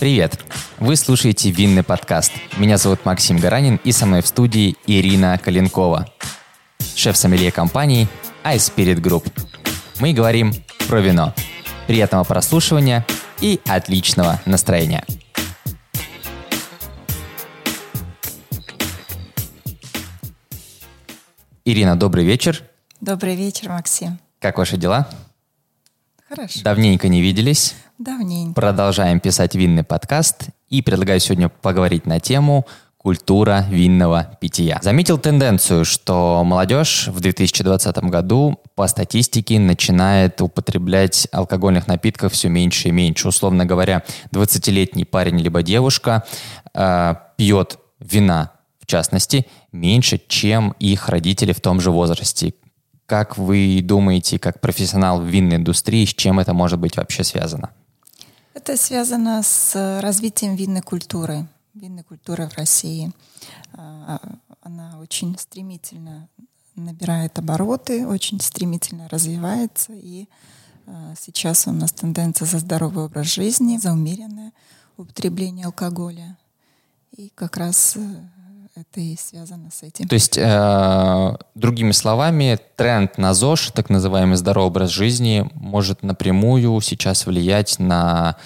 Привет! 0.00 0.38
Вы 0.80 0.96
слушаете 0.96 1.50
«Винный 1.50 1.84
подкаст». 1.84 2.32
Меня 2.56 2.78
зовут 2.78 3.04
Максим 3.04 3.38
Гаранин 3.38 3.80
и 3.84 3.92
со 3.92 4.06
мной 4.06 4.22
в 4.22 4.26
студии 4.26 4.76
Ирина 4.86 5.38
Калинкова, 5.38 6.08
шеф-сомелье 6.96 7.52
компании 7.52 8.08
iSpirit 8.42 8.96
Group. 8.96 9.30
Мы 10.00 10.12
говорим 10.12 10.52
про 10.88 11.00
вино. 11.00 11.32
Приятного 11.86 12.24
прослушивания 12.24 13.06
и 13.40 13.60
отличного 13.66 14.40
настроения. 14.46 15.04
Ирина, 21.64 21.96
добрый 21.96 22.24
вечер. 22.24 22.62
Добрый 23.00 23.36
вечер, 23.36 23.68
Максим. 23.68 24.18
Как 24.40 24.58
ваши 24.58 24.76
дела? 24.76 25.08
Хорошо. 26.28 26.60
Давненько 26.62 27.08
не 27.08 27.20
виделись. 27.20 27.74
Давненько. 27.98 28.54
Продолжаем 28.54 29.20
писать 29.20 29.54
винный 29.54 29.84
подкаст 29.84 30.48
и 30.68 30.82
предлагаю 30.82 31.20
сегодня 31.20 31.48
поговорить 31.48 32.06
на 32.06 32.18
тему 32.18 32.66
культура 33.04 33.66
винного 33.68 34.38
питья. 34.40 34.78
Заметил 34.82 35.18
тенденцию, 35.18 35.84
что 35.84 36.42
молодежь 36.42 37.08
в 37.08 37.20
2020 37.20 37.98
году 38.04 38.58
по 38.74 38.86
статистике 38.86 39.60
начинает 39.60 40.40
употреблять 40.40 41.28
алкогольных 41.30 41.86
напитков 41.86 42.32
все 42.32 42.48
меньше 42.48 42.88
и 42.88 42.92
меньше. 42.92 43.28
Условно 43.28 43.66
говоря, 43.66 44.04
20-летний 44.32 45.04
парень 45.04 45.38
либо 45.38 45.62
девушка 45.62 46.24
э, 46.72 47.14
пьет 47.36 47.78
вина, 48.00 48.52
в 48.80 48.86
частности, 48.86 49.46
меньше, 49.70 50.18
чем 50.26 50.74
их 50.78 51.10
родители 51.10 51.52
в 51.52 51.60
том 51.60 51.82
же 51.82 51.90
возрасте. 51.90 52.54
Как 53.06 53.36
вы 53.36 53.80
думаете, 53.82 54.38
как 54.38 54.60
профессионал 54.60 55.20
в 55.20 55.26
винной 55.26 55.56
индустрии, 55.56 56.06
с 56.06 56.14
чем 56.14 56.40
это 56.40 56.54
может 56.54 56.78
быть 56.78 56.96
вообще 56.96 57.22
связано? 57.22 57.70
Это 58.54 58.76
связано 58.76 59.42
с 59.42 60.00
развитием 60.00 60.54
винной 60.56 60.80
культуры, 60.80 61.46
винной 61.74 62.02
культуры 62.02 62.48
в 62.48 62.56
России. 62.56 63.12
А, 63.72 64.20
она 64.62 64.98
очень 65.00 65.36
стремительно 65.38 66.28
набирает 66.76 67.38
обороты, 67.38 68.06
очень 68.06 68.40
стремительно 68.40 69.08
развивается, 69.08 69.92
и 69.92 70.28
а, 70.86 71.14
сейчас 71.18 71.66
у 71.66 71.72
нас 71.72 71.92
тенденция 71.92 72.46
за 72.46 72.58
здоровый 72.58 73.04
образ 73.04 73.26
жизни, 73.26 73.76
за 73.76 73.92
умеренное 73.92 74.52
употребление 74.96 75.66
алкоголя. 75.66 76.36
И 77.16 77.30
как 77.34 77.56
раз 77.56 77.96
э, 77.96 78.00
это 78.76 79.00
и 79.00 79.16
связано 79.16 79.70
с 79.70 79.82
этим. 79.82 80.08
То 80.08 80.14
есть, 80.14 80.36
э, 80.36 81.36
другими 81.54 81.92
словами, 81.92 82.58
тренд 82.76 83.18
на 83.18 83.32
ЗОЖ, 83.32 83.70
так 83.70 83.88
называемый 83.88 84.36
здоровый 84.36 84.68
образ 84.68 84.90
жизни, 84.90 85.48
может 85.54 86.02
напрямую 86.02 86.80
сейчас 86.80 87.26
влиять 87.26 87.78
на, 87.78 88.36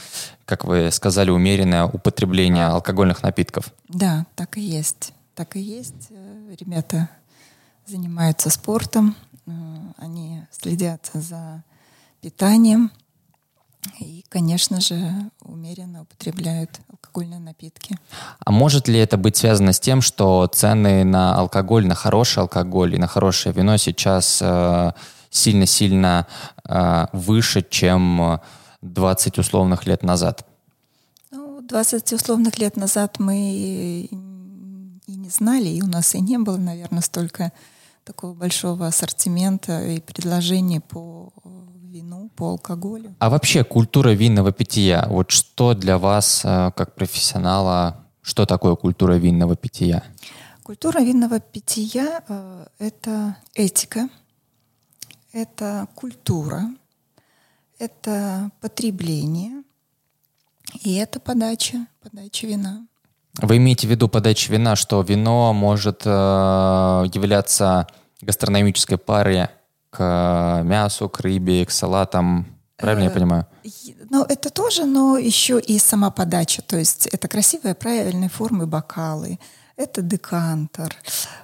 как 0.45 0.65
вы 0.65 0.91
сказали, 0.93 1.31
умеренное 1.31 1.85
употребление 1.85 2.67
алкогольных 2.67 3.23
напитков. 3.23 3.73
Да, 3.89 4.27
так 4.35 4.59
и 4.59 4.61
есть. 4.61 5.13
Так 5.35 5.57
и 5.57 5.61
есть. 5.61 6.09
Э, 6.11 6.55
ребята 6.59 7.09
занимаются 7.87 8.51
спортом, 8.51 9.17
э, 9.47 9.51
они 9.97 10.43
следят 10.51 11.11
за 11.15 11.65
питанием, 12.21 12.91
и, 14.01 14.25
конечно 14.29 14.81
же, 14.81 15.01
умеренно 15.41 16.03
употребляют 16.03 16.81
алкогольные 16.91 17.41
напитки. 17.41 17.97
А 18.45 18.51
может 18.51 18.89
ли 18.89 18.99
это 18.99 19.17
быть 19.17 19.37
связано 19.37 19.73
с 19.73 19.81
тем, 19.81 20.03
что 20.03 20.47
цены 20.47 21.05
на 21.05 21.35
алкоголь, 21.35 21.87
на 21.87 21.95
хороший 21.95 22.41
алкоголь 22.41 22.95
и 22.95 22.99
на 22.99 23.07
хорошее 23.07 23.55
вино 23.55 23.77
сейчас 23.77 24.41
э, 24.43 24.93
сильно-сильно 25.31 26.27
э, 26.65 27.07
выше, 27.13 27.65
чем 27.69 28.41
20 28.83 29.39
условных 29.39 29.87
лет 29.87 30.03
назад? 30.03 30.47
Ну, 31.31 31.61
20 31.61 32.13
условных 32.13 32.59
лет 32.59 32.77
назад 32.77 33.19
мы 33.19 33.37
и 33.39 34.15
не 35.07 35.31
знали, 35.31 35.69
и 35.69 35.83
у 35.83 35.87
нас 35.87 36.15
и 36.15 36.21
не 36.21 36.39
было, 36.39 36.57
наверное, 36.57 37.03
столько 37.03 37.53
такого 38.05 38.35
большого 38.35 38.87
ассортимента 38.87 39.85
и 39.85 40.01
предложений 40.01 40.81
по 40.81 41.33
вину, 41.89 42.31
по 42.37 42.51
алкоголю. 42.51 43.15
А 43.19 43.31
вообще 43.31 43.65
культура 43.65 44.11
винного 44.11 44.53
питья, 44.53 45.07
вот 45.09 45.31
что 45.31 45.75
для 45.75 45.99
вас, 45.99 46.43
э, 46.45 46.71
как 46.77 46.95
профессионала, 46.95 48.05
что 48.23 48.47
такое 48.47 48.77
культура 48.77 49.15
винного 49.15 49.57
питья? 49.57 50.03
Культура 50.63 51.01
винного 51.01 51.41
питья 51.41 52.23
э,— 52.29 52.67
это 52.79 53.37
этика, 53.55 54.09
это 55.33 55.89
культура, 55.95 56.63
это 57.79 58.51
потребление 58.61 59.63
и 60.83 60.95
это 60.97 61.21
подача, 61.21 61.87
подача 62.03 62.47
вина. 62.47 62.87
Вы 63.41 63.57
имеете 63.59 63.87
в 63.87 63.91
виду 63.91 64.09
подача 64.09 64.53
вина, 64.53 64.77
что 64.77 65.01
вино 65.01 65.53
может 65.53 66.03
э, 66.05 66.09
являться 66.09 67.87
гастрономической 68.21 68.99
парой 68.99 69.49
к 69.91 70.63
мясу, 70.65 71.09
к 71.09 71.21
рыбе, 71.21 71.65
к 71.65 71.71
салатам. 71.71 72.47
Правильно 72.77 73.05
я 73.05 73.11
э, 73.11 73.15
понимаю? 73.15 73.47
Ну, 74.11 74.25
это 74.25 74.51
тоже, 74.51 74.85
но 74.85 75.19
еще 75.19 75.59
и 75.61 75.79
сама 75.79 76.11
подача. 76.11 76.63
То 76.63 76.77
есть 76.77 77.07
это 77.07 77.29
красивые, 77.29 77.75
правильные 77.75 78.29
формы 78.29 78.67
бокалы, 78.67 79.39
это 79.77 80.03
декантер, 80.03 80.95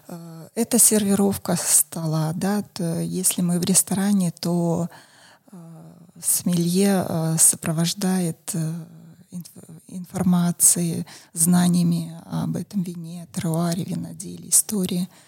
э, 0.09 0.49
это 0.55 0.79
сервировка 0.79 1.57
стола. 1.57 2.33
Да? 2.35 2.63
То 2.73 3.01
если 3.01 3.43
мы 3.43 3.59
в 3.59 3.65
ресторане, 3.65 4.31
то 4.31 4.89
э, 5.51 5.57
смелье 6.23 7.37
сопровождает 7.39 8.55
информацией, 9.89 11.07
знаниями 11.33 12.17
об 12.31 12.55
этом 12.55 12.83
вине, 12.83 13.27
теруаре, 13.35 13.83
виноделии, 13.85 14.51
истории– 14.51 15.09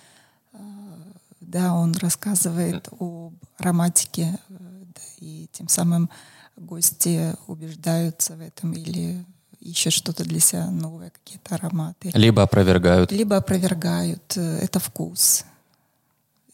да, 1.47 1.75
он 1.75 1.95
рассказывает 1.95 2.89
об 2.99 3.35
ароматике, 3.59 4.39
э, 4.49 4.55
и 5.19 5.49
тем 5.53 5.69
самым 5.69 6.11
гости 6.57 7.35
убеждаются 7.47 8.37
в 8.37 8.41
этом 8.41 8.73
или 8.73 9.25
ищут 9.61 9.93
что-то 9.93 10.25
для 10.25 10.41
себя 10.41 10.71
новое, 10.71 11.11
какие-то 11.11 11.55
ароматы. 11.55 12.11
Либо 12.15 12.43
опровергают. 12.43 13.13
Либо 13.13 13.37
опровергают. 13.37 14.37
Э, 14.37 14.59
это 14.59 14.81
вкус. 14.81 15.45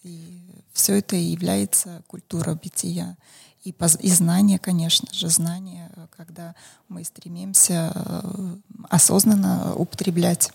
И 0.03 0.41
все 0.73 0.99
это 0.99 1.17
является 1.17 2.03
культурой 2.07 2.57
питья. 2.59 3.17
И, 3.65 3.75
и 4.01 4.11
знание, 4.11 4.59
конечно 4.59 5.09
же, 5.13 5.29
знание, 5.29 5.91
когда 6.17 6.55
мы 6.89 7.05
стремимся 7.05 7.93
э, 7.95 8.57
осознанно 8.91 9.75
употреблять 9.75 10.53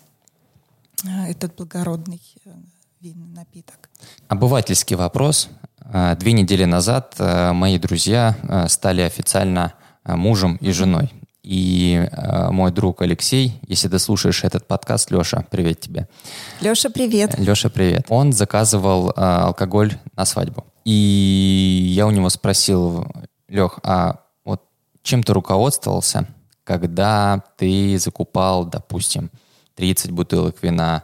этот 1.27 1.55
благородный 1.55 2.21
винный 3.01 3.27
напиток. 3.27 3.89
Обывательский 4.27 4.95
вопрос. 4.95 5.49
А, 5.79 6.15
две 6.15 6.33
недели 6.33 6.65
назад 6.65 7.15
а, 7.19 7.53
мои 7.53 7.77
друзья 7.77 8.35
а, 8.43 8.67
стали 8.67 9.01
официально 9.01 9.73
мужем 10.03 10.55
и 10.57 10.71
женой. 10.71 11.11
И 11.43 12.09
мой 12.49 12.71
друг 12.71 13.01
Алексей, 13.01 13.57
если 13.67 13.87
ты 13.87 13.99
слушаешь 13.99 14.43
этот 14.43 14.67
подкаст, 14.67 15.11
Леша, 15.11 15.45
привет 15.49 15.79
тебе. 15.79 16.09
Леша, 16.59 16.89
привет. 16.89 17.37
Леша, 17.37 17.69
привет. 17.69 18.05
Он 18.09 18.33
заказывал 18.33 19.13
алкоголь 19.15 19.93
на 20.17 20.25
свадьбу. 20.25 20.65
И 20.83 21.93
я 21.93 22.05
у 22.05 22.11
него 22.11 22.29
спросил, 22.29 23.07
Лех, 23.47 23.79
а 23.83 24.21
вот 24.43 24.63
чем 25.03 25.23
ты 25.23 25.33
руководствовался, 25.33 26.27
когда 26.65 27.41
ты 27.57 27.97
закупал, 27.97 28.65
допустим, 28.65 29.31
30 29.75 30.11
бутылок 30.11 30.61
вина, 30.61 31.03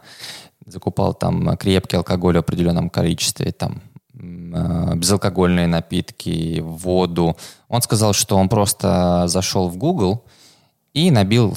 закупал 0.65 1.13
там 1.13 1.57
крепкий 1.57 1.97
алкоголь 1.97 2.35
в 2.35 2.39
определенном 2.39 2.89
количестве, 2.89 3.51
там 3.51 3.81
э, 4.13 4.95
безалкогольные 4.95 5.67
напитки, 5.67 6.59
воду. 6.61 7.37
Он 7.67 7.81
сказал, 7.81 8.13
что 8.13 8.37
он 8.37 8.49
просто 8.49 9.25
зашел 9.27 9.69
в 9.69 9.77
Google 9.77 10.25
и 10.93 11.11
набил 11.11 11.55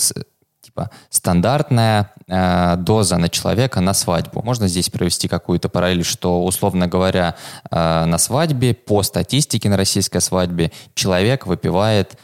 типа 0.60 0.90
стандартная 1.10 2.12
э, 2.26 2.76
доза 2.78 3.18
на 3.18 3.28
человека 3.28 3.80
на 3.80 3.94
свадьбу. 3.94 4.42
Можно 4.42 4.68
здесь 4.68 4.90
провести 4.90 5.28
какую-то 5.28 5.68
параллель, 5.68 6.04
что 6.04 6.44
условно 6.44 6.88
говоря 6.88 7.36
э, 7.70 8.04
на 8.04 8.18
свадьбе 8.18 8.74
по 8.74 9.02
статистике 9.02 9.68
на 9.68 9.76
российской 9.76 10.20
свадьбе 10.20 10.72
человек 10.94 11.46
выпивает 11.46 12.18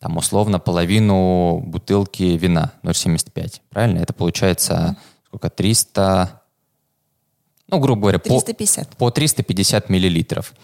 там 0.00 0.16
условно 0.16 0.60
половину 0.60 1.58
бутылки 1.58 2.22
вина 2.22 2.72
0,75. 2.84 3.60
Правильно? 3.70 3.98
Это 3.98 4.12
получается 4.12 4.96
сколько, 5.28 5.50
300, 5.50 6.42
ну, 7.68 7.78
грубо 7.80 8.02
говоря, 8.02 8.18
350. 8.18 8.88
По, 8.90 8.96
по 8.96 9.10
350 9.10 9.88
миллилитров. 9.90 10.54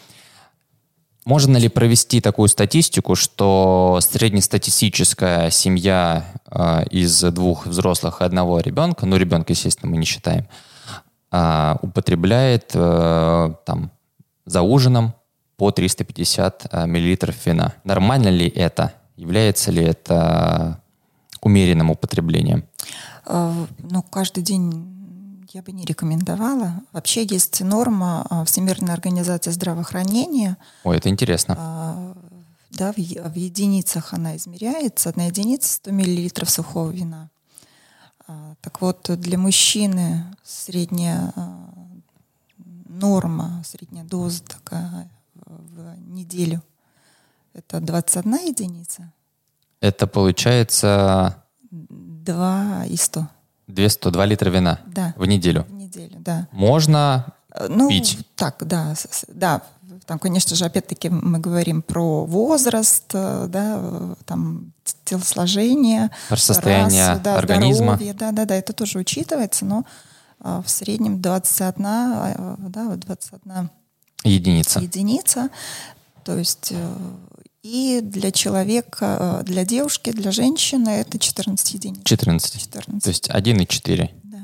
Можно 1.24 1.56
ли 1.56 1.68
провести 1.68 2.20
такую 2.20 2.48
статистику, 2.48 3.14
что 3.14 3.98
среднестатистическая 4.02 5.50
семья 5.50 6.26
э, 6.50 6.84
из 6.90 7.22
двух 7.22 7.66
взрослых 7.66 8.20
и 8.20 8.24
одного 8.24 8.60
ребенка, 8.60 9.06
ну, 9.06 9.16
ребенка, 9.16 9.52
естественно, 9.52 9.90
мы 9.90 9.96
не 9.96 10.04
считаем, 10.04 10.46
э, 11.32 11.76
употребляет 11.80 12.72
э, 12.74 13.54
там 13.64 13.90
за 14.44 14.60
ужином 14.60 15.14
по 15.56 15.70
350 15.70 16.66
э, 16.70 16.86
миллилитров 16.86 17.46
вина? 17.46 17.74
Нормально 17.84 18.28
ли 18.28 18.46
это? 18.46 18.92
Является 19.16 19.70
ли 19.70 19.82
это 19.82 20.82
умеренным 21.40 21.90
употреблением? 21.90 22.64
Ну, 23.26 24.02
каждый 24.10 24.42
день 24.42 25.46
я 25.52 25.62
бы 25.62 25.72
не 25.72 25.84
рекомендовала. 25.84 26.82
Вообще 26.92 27.24
есть 27.24 27.60
норма 27.60 28.44
Всемирной 28.46 28.92
организации 28.92 29.50
здравоохранения. 29.50 30.56
Ой, 30.82 30.96
это 30.96 31.08
интересно. 31.08 32.16
Да, 32.70 32.92
в, 32.92 32.96
в 32.96 33.36
единицах 33.36 34.12
она 34.12 34.36
измеряется. 34.36 35.10
Одна 35.10 35.26
единица 35.26 35.72
100 35.74 35.92
мл 35.92 36.46
сухого 36.46 36.90
вина. 36.90 37.30
Так 38.62 38.80
вот, 38.80 39.08
для 39.20 39.38
мужчины 39.38 40.24
средняя 40.42 41.32
норма, 42.88 43.62
средняя 43.64 44.04
доза 44.04 44.42
такая 44.42 45.08
в 45.34 45.96
неделю– 46.08 46.62
это 47.54 47.80
21 47.80 48.34
единица? 48.48 49.12
Это 49.80 50.06
получается... 50.06 51.40
2 52.24 52.84
и 52.86 52.96
100. 52.96 53.28
200, 53.66 54.10
2 54.10 54.26
литра 54.26 54.50
вина 54.50 54.80
да. 54.86 55.14
в 55.16 55.26
неделю? 55.26 55.66
В 55.68 55.72
неделю, 55.72 56.16
да. 56.18 56.48
Можно 56.52 57.26
э, 57.54 57.66
ну, 57.68 57.88
пить? 57.88 58.18
Так, 58.36 58.56
да. 58.66 58.94
Да, 59.28 59.62
там, 60.06 60.18
конечно 60.18 60.54
же, 60.56 60.64
опять-таки 60.64 61.08
мы 61.08 61.38
говорим 61.38 61.82
про 61.82 62.24
возраст, 62.24 63.10
э, 63.14 63.46
да, 63.48 64.16
там 64.26 64.72
телосложение, 65.04 66.10
про 66.28 66.36
состояние 66.36 67.08
расу, 67.08 67.20
да, 67.22 67.36
организма. 67.36 67.94
Здоровье, 67.94 68.14
да, 68.14 68.32
да, 68.32 68.44
да, 68.44 68.54
это 68.54 68.72
тоже 68.72 68.98
учитывается, 68.98 69.64
но 69.64 69.84
а, 70.40 70.62
в 70.62 70.68
среднем 70.68 71.22
21, 71.22 71.86
а, 71.86 72.56
да, 72.58 72.96
21 72.96 73.70
единица. 74.24 74.80
единица. 74.80 75.48
То 76.24 76.38
есть 76.38 76.72
э, 76.72 76.96
и 77.64 78.00
для 78.02 78.30
человека, 78.30 79.40
э, 79.40 79.44
для 79.44 79.64
девушки, 79.64 80.12
для 80.12 80.30
женщины 80.32 80.90
это 80.90 81.18
14 81.18 81.72
единиц. 81.72 82.02
14. 82.04 82.60
14. 82.60 83.02
То 83.02 83.08
есть 83.08 83.30
1,4. 83.30 84.10
Да. 84.22 84.38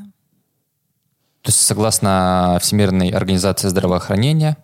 То 1.43 1.51
есть 1.51 1.61
согласно 1.61 2.59
Всемирной 2.63 3.11
организации 3.11 3.69
здравоохранения, 3.69 4.57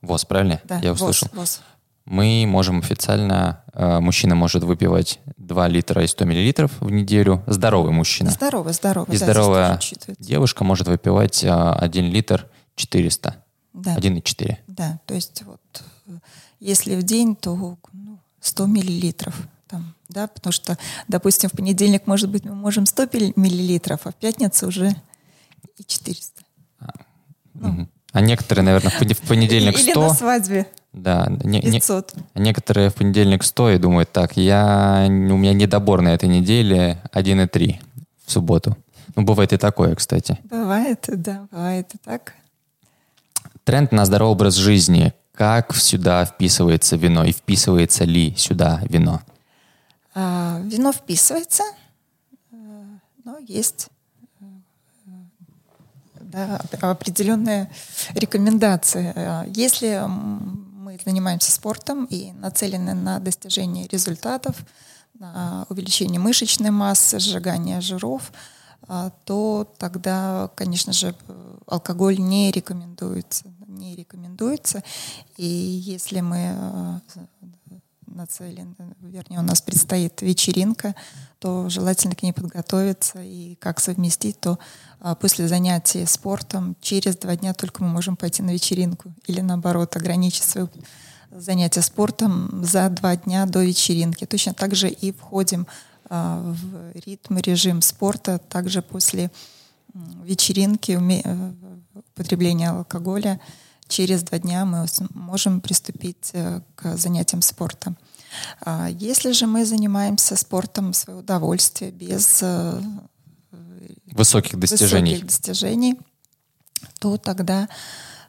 ВОЗ, 0.00 0.24
правильно? 0.24 0.60
Да, 0.64 0.78
Я 0.78 0.92
услышал. 0.92 1.28
ВОЗ, 1.34 1.38
ВОЗ. 1.38 1.60
Мы 2.06 2.46
можем 2.48 2.78
официально, 2.78 3.62
э, 3.74 4.00
мужчина 4.00 4.34
может 4.34 4.64
выпивать 4.64 5.20
2 5.36 5.68
литра 5.68 6.02
и 6.02 6.06
100 6.06 6.24
миллилитров 6.24 6.70
в 6.80 6.90
неделю. 6.90 7.44
Здоровый 7.46 7.92
мужчина. 7.92 8.30
Здоровый, 8.30 8.72
здоровый. 8.72 9.14
И 9.14 9.18
да, 9.18 9.24
здоровая 9.26 9.80
девушка 10.18 10.64
может 10.64 10.88
выпивать 10.88 11.44
1 11.44 12.10
литр 12.10 12.48
400. 12.74 13.44
Да. 13.76 13.96
1,4. 13.96 14.56
Да, 14.66 14.98
то 15.06 15.14
есть 15.14 15.42
вот 15.44 15.60
если 16.60 16.96
в 16.96 17.02
день, 17.02 17.36
то 17.36 17.76
ну, 17.92 18.18
100 18.40 18.66
миллилитров. 18.66 19.36
Там, 19.68 19.94
да, 20.08 20.28
потому 20.28 20.52
что, 20.52 20.78
допустим, 21.08 21.50
в 21.50 21.52
понедельник, 21.52 22.06
может 22.06 22.30
быть, 22.30 22.44
мы 22.44 22.54
можем 22.54 22.86
100 22.86 23.08
миллилитров, 23.36 24.00
а 24.04 24.12
в 24.12 24.14
пятницу 24.14 24.68
уже 24.68 24.94
и 25.76 25.84
400. 25.84 26.42
А, 26.80 26.86
ну. 27.54 27.88
а 28.12 28.20
некоторые, 28.20 28.64
наверное, 28.64 28.90
в 28.90 29.28
понедельник 29.28 29.76
100. 29.76 29.90
Или 29.90 29.98
на 29.98 30.14
свадьбе. 30.14 30.66
Да, 30.92 31.26
не, 31.44 31.60
500. 31.60 32.14
Не, 32.14 32.22
а 32.32 32.38
некоторые 32.38 32.90
в 32.90 32.94
понедельник 32.94 33.42
100 33.42 33.70
и 33.72 33.78
думают, 33.78 34.10
так, 34.12 34.36
я, 34.36 35.04
у 35.08 35.10
меня 35.10 35.52
недобор 35.52 36.00
на 36.00 36.14
этой 36.14 36.28
неделе 36.28 37.02
1,3 37.12 37.80
в 38.24 38.32
субботу. 38.32 38.76
Ну, 39.14 39.22
бывает 39.22 39.52
и 39.52 39.58
такое, 39.58 39.94
кстати. 39.94 40.38
Бывает, 40.44 41.04
да, 41.08 41.46
бывает 41.50 41.94
и 41.94 41.98
так. 41.98 42.34
Тренд 43.66 43.90
на 43.90 44.04
здоровый 44.06 44.34
образ 44.34 44.54
жизни 44.54 45.12
как 45.34 45.74
сюда 45.74 46.24
вписывается 46.24 46.94
вино 46.94 47.24
и 47.24 47.32
вписывается 47.32 48.04
ли 48.04 48.32
сюда 48.36 48.80
вино? 48.88 49.20
А, 50.14 50.60
вино 50.62 50.92
вписывается, 50.92 51.64
э, 52.52 52.84
но 53.24 53.38
есть 53.38 53.88
э, 54.40 54.44
да, 56.20 56.60
определенные 56.80 57.68
рекомендации. 58.14 59.12
Э, 59.16 59.42
если 59.48 60.00
мы 60.06 61.00
занимаемся 61.04 61.50
спортом 61.50 62.04
и 62.04 62.30
нацелены 62.34 62.94
на 62.94 63.18
достижение 63.18 63.88
результатов, 63.88 64.54
на 65.18 65.66
увеличение 65.70 66.20
мышечной 66.20 66.70
массы, 66.70 67.18
сжигание 67.18 67.80
жиров, 67.80 68.30
то 69.24 69.72
тогда, 69.78 70.50
конечно 70.54 70.92
же, 70.92 71.14
алкоголь 71.66 72.18
не 72.18 72.50
рекомендуется 72.50 73.44
не 73.76 73.94
рекомендуется. 73.94 74.82
И 75.36 75.46
если 75.46 76.20
мы 76.20 76.56
э, 76.56 76.98
нацелены, 78.06 78.74
вернее, 79.00 79.38
у 79.38 79.42
нас 79.42 79.60
предстоит 79.60 80.22
вечеринка, 80.22 80.94
то 81.38 81.68
желательно 81.68 82.14
к 82.14 82.22
ней 82.22 82.32
подготовиться 82.32 83.22
и 83.22 83.56
как 83.56 83.78
совместить, 83.80 84.40
то 84.40 84.58
а, 85.00 85.14
после 85.14 85.48
занятий 85.48 86.06
спортом 86.06 86.76
через 86.80 87.16
два 87.16 87.36
дня 87.36 87.52
только 87.52 87.82
мы 87.82 87.90
можем 87.90 88.16
пойти 88.16 88.42
на 88.42 88.50
вечеринку 88.50 89.12
или 89.26 89.40
наоборот 89.40 89.94
ограничить 89.96 90.44
свое 90.44 90.68
занятие 91.30 91.82
спортом 91.82 92.64
за 92.64 92.88
два 92.88 93.16
дня 93.16 93.44
до 93.46 93.62
вечеринки. 93.62 94.24
Точно 94.24 94.54
так 94.54 94.74
же 94.74 94.88
и 94.88 95.12
входим 95.12 95.66
а, 95.66 95.95
в 96.08 96.92
ритм, 96.94 97.38
режим 97.38 97.82
спорта, 97.82 98.38
также 98.38 98.82
после 98.82 99.30
вечеринки, 100.24 100.92
э, 100.92 101.52
употребления 101.94 102.70
алкоголя 102.70 103.40
через 103.88 104.22
два 104.22 104.38
дня 104.38 104.64
мы 104.64 104.86
можем 105.14 105.60
приступить 105.60 106.30
э, 106.32 106.60
к 106.74 106.96
занятиям 106.96 107.42
спортом. 107.42 107.96
А 108.60 108.88
если 108.88 109.32
же 109.32 109.46
мы 109.46 109.64
занимаемся 109.64 110.36
спортом 110.36 110.92
в 110.92 110.96
свое 110.96 111.20
удовольствие, 111.20 111.90
без 111.90 112.40
э, 112.42 112.80
высоких 114.12 114.58
достижений, 114.58 115.12
высоких 115.12 115.26
достижений 115.26 115.98
то 116.98 117.16
тогда 117.16 117.68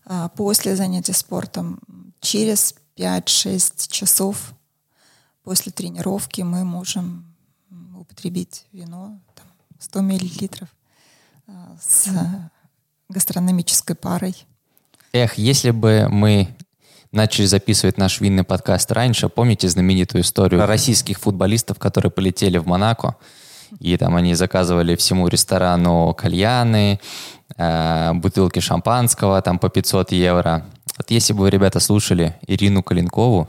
а, 0.05 0.29
после 0.29 0.75
занятия 0.75 1.13
спортом 1.13 1.79
через 2.19 2.75
5-6 2.97 3.89
часов 3.89 4.53
после 5.43 5.71
тренировки 5.71 6.41
мы 6.41 6.63
можем 6.63 7.25
употребить 7.99 8.65
вино 8.71 9.19
там, 9.35 9.45
100 9.79 10.01
миллилитров 10.01 10.69
а, 11.47 11.75
с 11.81 12.07
гастрономической 13.09 13.95
парой. 13.95 14.35
Эх, 15.13 15.37
если 15.37 15.71
бы 15.71 16.07
мы 16.09 16.55
начали 17.11 17.45
записывать 17.45 17.97
наш 17.97 18.21
винный 18.21 18.43
подкаст 18.43 18.91
раньше, 18.91 19.29
помните 19.29 19.67
знаменитую 19.69 20.21
историю 20.21 20.65
российских 20.65 21.19
футболистов, 21.19 21.79
которые 21.79 22.11
полетели 22.11 22.57
в 22.57 22.67
Монако, 22.67 23.15
и 23.79 23.97
там 23.97 24.15
они 24.15 24.33
заказывали 24.33 24.95
всему 24.95 25.27
ресторану 25.27 26.13
кальяны, 26.13 26.99
э, 27.57 28.13
бутылки 28.13 28.59
шампанского 28.59 29.41
там 29.41 29.59
по 29.59 29.69
500 29.69 30.11
евро. 30.11 30.65
Вот 30.97 31.11
если 31.11 31.33
бы 31.33 31.41
вы, 31.41 31.49
ребята, 31.49 31.79
слушали 31.79 32.35
Ирину 32.47 32.83
Калинкову, 32.83 33.47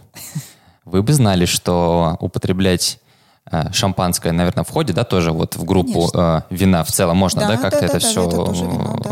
вы 0.84 1.02
бы 1.02 1.12
знали, 1.12 1.44
что 1.44 2.16
употреблять 2.20 2.98
шампанское, 3.72 4.32
наверное, 4.32 4.64
входит, 4.64 4.96
да, 4.96 5.04
тоже 5.04 5.32
вот 5.32 5.56
в 5.56 5.64
группу 5.64 6.10
э, 6.12 6.42
вина 6.50 6.84
в 6.84 6.88
целом 6.88 7.16
можно, 7.16 7.42
да, 7.42 7.48
да 7.48 7.56
как-то 7.56 7.80
да, 7.80 7.86
это 7.86 8.00
да, 8.00 8.00
все... 8.00 8.26
Это 8.26 8.52
вино, 8.52 9.00
да. 9.02 9.10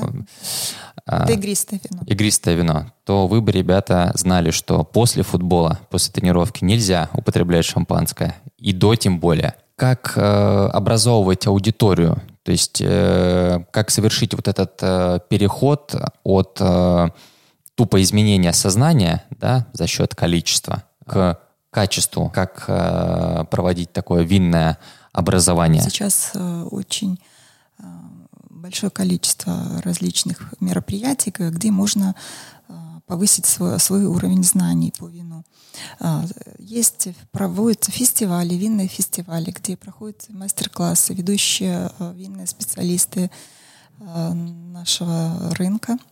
А, 1.06 1.24
это 1.24 1.34
игристое 1.34 1.80
вино. 1.82 2.02
Игристое 2.06 2.54
вино. 2.56 2.86
То 3.04 3.26
вы 3.28 3.40
бы, 3.40 3.52
ребята, 3.52 4.10
знали, 4.14 4.50
что 4.50 4.82
после 4.82 5.22
футбола, 5.22 5.78
после 5.88 6.12
тренировки 6.12 6.64
нельзя 6.64 7.08
употреблять 7.12 7.64
шампанское. 7.64 8.34
И 8.58 8.72
до 8.72 8.94
тем 8.96 9.20
более. 9.20 9.54
Как 9.76 10.14
э, 10.16 10.20
образовывать 10.20 11.46
аудиторию? 11.46 12.20
То 12.42 12.52
есть 12.52 12.80
э, 12.80 13.60
как 13.70 13.90
совершить 13.90 14.34
вот 14.34 14.48
этот 14.48 14.78
э, 14.80 15.20
переход 15.28 15.94
от 16.24 16.56
э, 16.60 17.08
тупо 17.76 18.02
изменения 18.02 18.52
сознания 18.52 19.24
да, 19.30 19.66
за 19.72 19.86
счет 19.86 20.14
количества 20.14 20.84
к 21.06 21.38
качеству? 21.76 22.30
Как 22.30 22.64
э, 22.68 23.44
проводить 23.50 23.92
такое 23.92 24.22
винное 24.22 24.78
образование? 25.12 25.82
Сейчас 25.82 26.30
э, 26.32 26.62
очень 26.70 27.20
большое 28.66 28.90
количество 28.90 29.82
различных 29.84 30.54
мероприятий, 30.60 31.32
где 31.36 31.70
можно 31.70 32.14
а, 32.68 33.00
повысить 33.06 33.44
свой, 33.46 33.78
свой 33.78 34.06
уровень 34.06 34.42
знаний 34.42 34.92
по 34.98 35.06
вину. 35.06 35.44
А, 36.00 36.24
есть, 36.58 37.08
проводятся 37.30 37.92
фестивали, 37.92 38.54
винные 38.54 38.88
фестивали, 38.88 39.50
где 39.50 39.76
проходят 39.76 40.26
мастер-классы, 40.30 41.12
ведущие 41.14 41.90
а, 41.98 42.12
винные 42.12 42.46
специалисты 42.46 43.30
нашего 43.98 45.54
рынка– 45.54 45.98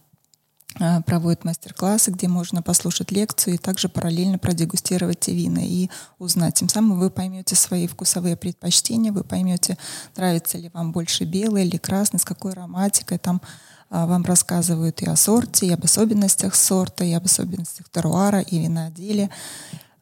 Э, 0.81 1.02
проводят 1.02 1.45
мастер-классы, 1.45 2.11
где 2.11 2.26
можно 2.26 2.61
послушать 2.61 3.12
лекцию 3.12 3.54
и 3.54 3.59
также 3.59 3.88
параллельно 3.88 4.38
продегустировать 4.38 5.21
те 5.21 5.33
вина 5.33 5.61
и 5.61 5.88
узнать. 6.19 6.54
Тем 6.54 6.69
самым 6.69 6.99
вы 6.99 7.11
поймете 7.11 7.54
свои 7.54 7.87
вкусовые 7.87 8.37
предпочтения, 8.37 9.12
вы 9.12 9.23
поймете, 9.23 9.78
нравится 10.16 10.59
ли 10.59 10.71
вам 10.75 10.90
больше 10.90 11.25
белый 11.25 11.66
или 11.66 11.76
красный, 11.76 12.19
с 12.19 12.25
какой 12.25 12.52
ароматикой. 12.52 13.19
Там 13.19 13.40
а, 13.88 14.07
вам 14.07 14.25
рассказывают 14.25 15.00
и 15.02 15.07
о 15.07 15.14
сорте, 15.14 15.66
и 15.66 15.73
об 15.73 15.85
особенностях 15.85 16.57
сорта, 16.57 17.04
и 17.04 17.12
об 17.12 17.25
особенностях 17.26 17.88
теруара, 17.88 18.40
и 18.40 18.59
виноделия, 18.59 19.31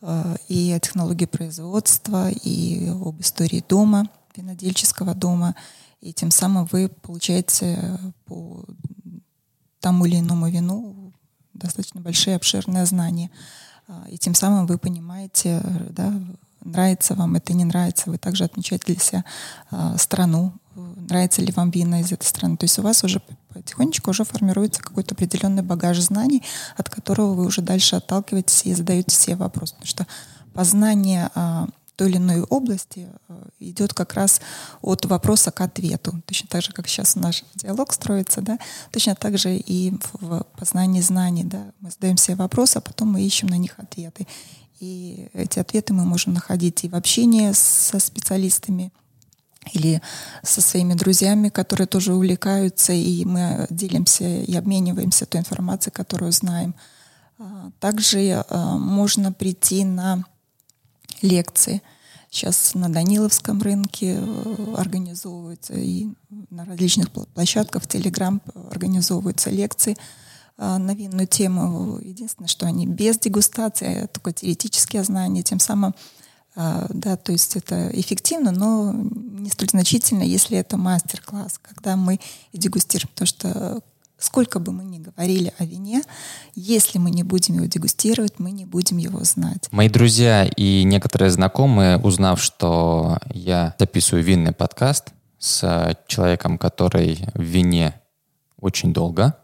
э, 0.01 0.37
и 0.49 0.73
о 0.73 0.81
технологии 0.81 1.27
производства, 1.27 2.31
и 2.31 2.89
об 2.89 3.21
истории 3.21 3.63
дома. 3.69 4.09
винодельческого 4.35 5.15
дома, 5.15 5.55
и 6.01 6.15
тем 6.15 6.31
самым 6.31 6.67
вы 6.73 6.89
получаете 6.89 7.99
по 8.25 8.65
тому 9.83 10.07
или 10.07 10.19
иному 10.19 10.49
вину 10.49 11.13
достаточно 11.53 12.01
большие, 12.01 12.37
обширные 12.37 12.87
знания. 12.87 13.31
А, 13.89 14.07
и 14.09 14.17
тем 14.17 14.35
самым 14.35 14.67
вы 14.67 14.79
понимаете, 14.79 15.61
да, 15.91 16.15
нравится 16.65 17.15
вам 17.15 17.35
это, 17.35 17.53
не 17.53 17.65
нравится, 17.65 18.09
вы 18.09 18.17
также 18.17 18.45
отмечаете 18.45 18.95
для 18.95 19.03
себя 19.03 19.25
а, 19.71 19.99
страну, 19.99 20.53
нравится 20.75 21.43
ли 21.43 21.53
вам 21.53 21.71
вина 21.71 22.01
из 22.01 22.13
этой 22.13 22.25
страны. 22.25 22.57
То 22.57 22.65
есть 22.65 22.79
у 22.79 22.83
вас 22.83 23.05
уже 23.05 23.21
потихонечку 23.53 24.11
уже 24.11 24.25
формируется 24.25 24.81
какой-то 24.81 25.15
определенный 25.15 25.63
багаж 25.63 25.99
знаний, 25.99 26.43
от 26.77 26.89
которого 26.89 27.35
вы 27.35 27.45
уже 27.45 27.61
дальше 27.61 27.97
отталкиваетесь 27.97 28.65
и 28.65 28.75
задаете 28.75 29.11
все 29.11 29.37
вопросы. 29.37 29.75
Потому 29.75 29.89
что 29.89 30.07
познание 30.55 31.31
а, 31.93 31.97
той 31.97 32.11
или 32.11 32.17
иной 32.17 32.43
области 32.43 33.09
э, 33.29 33.43
идет 33.61 33.95
как 33.95 34.15
раз 34.15 34.41
от 34.81 35.05
вопроса 35.05 35.51
к 35.51 35.61
ответу. 35.61 36.23
Точно 36.27 36.49
так 36.49 36.63
же, 36.63 36.73
как 36.73 36.89
сейчас 36.89 37.17
наш 37.17 37.45
диалог 37.55 37.93
строится, 37.93 38.41
да, 38.41 38.59
точно 38.91 39.15
так 39.15 39.39
же 39.39 39.57
и 39.57 39.93
в 40.21 40.47
познании 40.57 41.01
знаний. 41.01 41.45
Да, 41.45 41.73
мы 41.81 41.91
задаем 41.91 42.17
себе 42.17 42.37
вопросы, 42.37 42.79
а 42.79 42.81
потом 42.81 43.13
мы 43.13 43.23
ищем 43.23 43.49
на 43.49 43.59
них 43.59 43.79
ответы. 43.79 44.27
И 44.81 45.29
эти 45.33 45.59
ответы 45.59 45.93
мы 45.95 46.05
можем 46.05 46.35
находить 46.35 46.85
и 46.85 46.89
в 46.89 46.97
общении 46.97 47.53
со 47.53 48.01
специалистами, 48.01 48.93
или 49.73 50.03
со 50.43 50.61
своими 50.61 50.95
друзьями, 50.95 51.49
которые 51.49 51.87
тоже 51.87 52.15
увлекаются, 52.15 52.93
и 52.93 53.25
мы 53.25 53.67
делимся 53.71 54.25
и 54.25 54.57
обмениваемся 54.57 55.25
той 55.27 55.41
информацией, 55.41 55.93
которую 55.93 56.33
знаем. 56.33 56.75
А, 57.39 57.71
также 57.79 58.19
э, 58.21 58.43
можно 58.51 59.33
прийти 59.33 59.85
на 59.85 60.25
лекции. 61.23 61.83
Сейчас 62.31 62.75
на 62.75 62.89
Даниловском 62.89 63.61
рынке 63.61 64.17
э, 64.19 64.75
организовываются 64.77 65.75
и 65.75 66.09
на 66.51 66.65
различных 66.65 67.11
площадках 67.11 67.83
в 67.83 67.89
Телеграм 67.89 68.41
организовываются 68.71 69.51
лекции 69.51 69.97
э, 70.57 70.77
на 70.79 70.95
винную 70.95 71.27
тему. 71.27 71.99
Единственное, 72.01 72.49
что 72.49 72.67
они 72.67 72.87
без 72.87 73.19
дегустации, 73.19 74.05
а 74.05 74.07
только 74.07 74.33
теоретические 74.33 75.05
знания, 75.05 75.43
тем 75.43 75.61
самым 75.61 75.95
э, 76.57 76.87
да, 76.89 77.17
то 77.17 77.33
есть 77.33 77.57
это 77.57 77.91
эффективно, 77.93 78.51
но 78.51 78.93
не 78.95 79.51
столь 79.51 79.69
значительно, 79.69 80.23
если 80.23 80.57
это 80.57 80.79
мастер-класс, 80.79 81.61
когда 81.63 81.97
мы 81.97 82.19
дегустируем. 82.55 83.11
Потому 83.13 83.27
что 83.27 83.83
Сколько 84.23 84.61
бы 84.61 84.71
мы 84.71 84.85
ни 84.85 84.99
говорили 85.01 85.53
о 85.59 85.65
вине, 85.65 86.05
если 86.55 86.99
мы 86.99 87.11
не 87.11 87.25
будем 87.25 87.57
его 87.57 87.67
дегустировать, 87.67 88.39
мы 88.39 88.53
не 88.53 88.65
будем 88.65 88.99
его 88.99 89.25
знать. 89.25 89.67
Мои 89.73 89.89
друзья 89.89 90.45
и 90.45 90.85
некоторые 90.85 91.29
знакомые, 91.29 91.99
узнав, 91.99 92.41
что 92.41 93.19
я 93.35 93.75
записываю 93.81 94.23
винный 94.23 94.53
подкаст 94.53 95.13
с 95.41 95.97
человеком, 96.07 96.57
который 96.57 97.19
в 97.35 97.43
вине 97.43 98.01
очень 98.61 98.93
долго, 98.93 99.37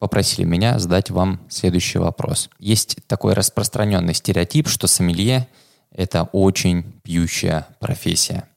попросили 0.00 0.44
меня 0.44 0.80
задать 0.80 1.10
вам 1.10 1.40
следующий 1.48 1.98
вопрос. 1.98 2.50
Есть 2.58 2.96
такой 3.06 3.34
распространенный 3.34 4.14
стереотип, 4.14 4.66
что 4.66 4.88
сомелье— 4.88 5.46
это 5.92 6.24
очень 6.32 6.82
пьющая 7.04 7.68
профессия. 7.78 8.48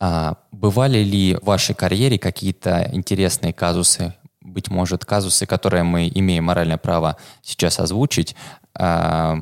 А 0.00 0.36
бывали 0.52 0.98
ли 0.98 1.34
в 1.34 1.44
вашей 1.44 1.74
карьере 1.74 2.20
какие-то 2.20 2.88
интересные 2.92 3.52
казусы, 3.52 4.14
быть 4.52 4.70
может, 4.70 5.04
казусы, 5.04 5.46
которые 5.46 5.82
мы 5.82 6.10
имеем 6.14 6.44
моральное 6.44 6.78
право 6.78 7.16
сейчас 7.42 7.78
озвучить 7.80 8.36
э, 8.74 8.82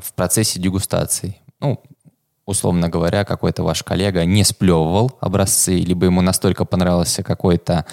в 0.02 0.12
процессе 0.14 0.60
дегустации. 0.60 1.40
Ну, 1.60 1.82
условно 2.46 2.88
говоря, 2.88 3.24
какой-то 3.24 3.62
ваш 3.62 3.82
коллега 3.82 4.24
не 4.24 4.44
сплевывал 4.44 5.18
образцы, 5.20 5.76
либо 5.78 6.06
ему 6.06 6.22
настолько 6.22 6.64
понравился 6.64 7.22
какой-то 7.22 7.84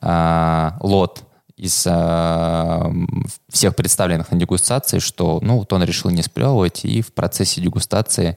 э, 0.00 0.70
лот 0.80 1.25
из 1.56 1.86
э, 1.86 2.92
всех 3.48 3.74
представленных 3.74 4.30
на 4.30 4.38
дегустации, 4.38 4.98
что 4.98 5.40
ну, 5.42 5.58
вот 5.58 5.72
он 5.72 5.82
решил 5.84 6.10
не 6.10 6.22
сплевывать, 6.22 6.84
и 6.84 7.00
в 7.00 7.12
процессе 7.14 7.62
дегустации, 7.62 8.36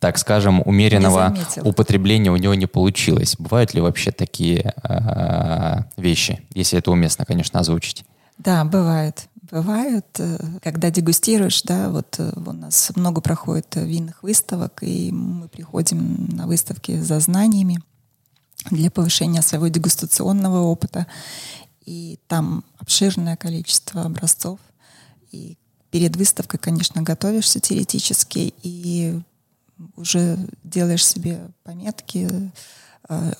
так 0.00 0.18
скажем, 0.18 0.62
умеренного 0.64 1.36
употребления 1.62 2.30
у 2.30 2.36
него 2.36 2.54
не 2.54 2.66
получилось. 2.66 3.36
Бывают 3.38 3.72
ли 3.74 3.80
вообще 3.80 4.10
такие 4.10 4.74
э, 4.82 5.82
вещи, 5.96 6.42
если 6.54 6.80
это 6.80 6.90
уместно, 6.90 7.24
конечно, 7.24 7.60
озвучить? 7.60 8.04
Да, 8.38 8.64
бывает. 8.64 9.28
Бывают, 9.50 10.06
э, 10.18 10.38
когда 10.62 10.90
дегустируешь, 10.90 11.62
да, 11.62 11.90
вот 11.90 12.16
э, 12.18 12.32
у 12.34 12.52
нас 12.52 12.90
много 12.96 13.20
проходит 13.20 13.76
винных 13.76 14.24
выставок, 14.24 14.82
и 14.82 15.12
мы 15.12 15.46
приходим 15.48 16.26
на 16.36 16.48
выставки 16.48 16.98
за 16.98 17.20
знаниями 17.20 17.78
для 18.70 18.90
повышения 18.90 19.42
своего 19.42 19.68
дегустационного 19.68 20.62
опыта. 20.62 21.06
И 21.86 22.18
там 22.26 22.64
обширное 22.78 23.36
количество 23.36 24.02
образцов. 24.02 24.58
И 25.32 25.56
перед 25.90 26.16
выставкой, 26.16 26.60
конечно, 26.60 27.00
готовишься 27.02 27.60
теоретически 27.60 28.52
и 28.62 29.18
уже 29.96 30.36
делаешь 30.64 31.06
себе 31.06 31.48
пометки, 31.62 32.28
э, 33.08 33.32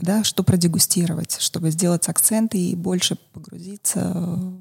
да, 0.00 0.24
что 0.24 0.42
продегустировать, 0.42 1.36
чтобы 1.40 1.70
сделать 1.70 2.08
акценты 2.08 2.58
и 2.58 2.74
больше 2.74 3.16
погрузиться 3.32 4.12
в 4.12 4.56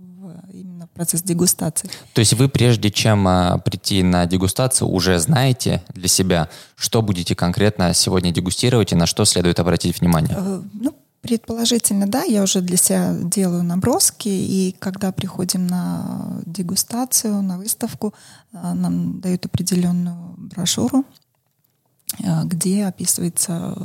именно 0.51 0.87
процесс 0.87 1.21
дегустации. 1.21 1.89
То 2.13 2.19
есть 2.19 2.33
вы 2.33 2.49
прежде 2.49 2.91
чем 2.91 3.27
а, 3.27 3.57
прийти 3.59 4.03
на 4.03 4.25
дегустацию 4.25 4.87
уже 4.87 5.17
знаете 5.19 5.83
для 5.89 6.07
себя, 6.07 6.49
что 6.75 7.01
будете 7.01 7.35
конкретно 7.35 7.93
сегодня 7.93 8.31
дегустировать 8.31 8.91
и 8.91 8.95
на 8.95 9.05
что 9.05 9.25
следует 9.25 9.59
обратить 9.59 9.99
внимание? 9.99 10.35
Э, 10.37 10.61
ну, 10.73 10.95
Предположительно, 11.25 12.05
да, 12.05 12.21
я 12.23 12.43
уже 12.43 12.61
для 12.61 12.77
себя 12.77 13.17
делаю 13.19 13.63
наброски, 13.63 14.29
и 14.29 14.75
когда 14.77 15.11
приходим 15.11 15.65
на 15.65 16.39
дегустацию, 16.45 17.41
на 17.41 17.57
выставку, 17.57 18.13
э, 18.53 18.73
нам 18.73 19.21
дают 19.21 19.43
определенную 19.43 20.35
брошюру, 20.37 21.03
э, 22.19 22.43
где 22.43 22.85
описывается, 22.85 23.75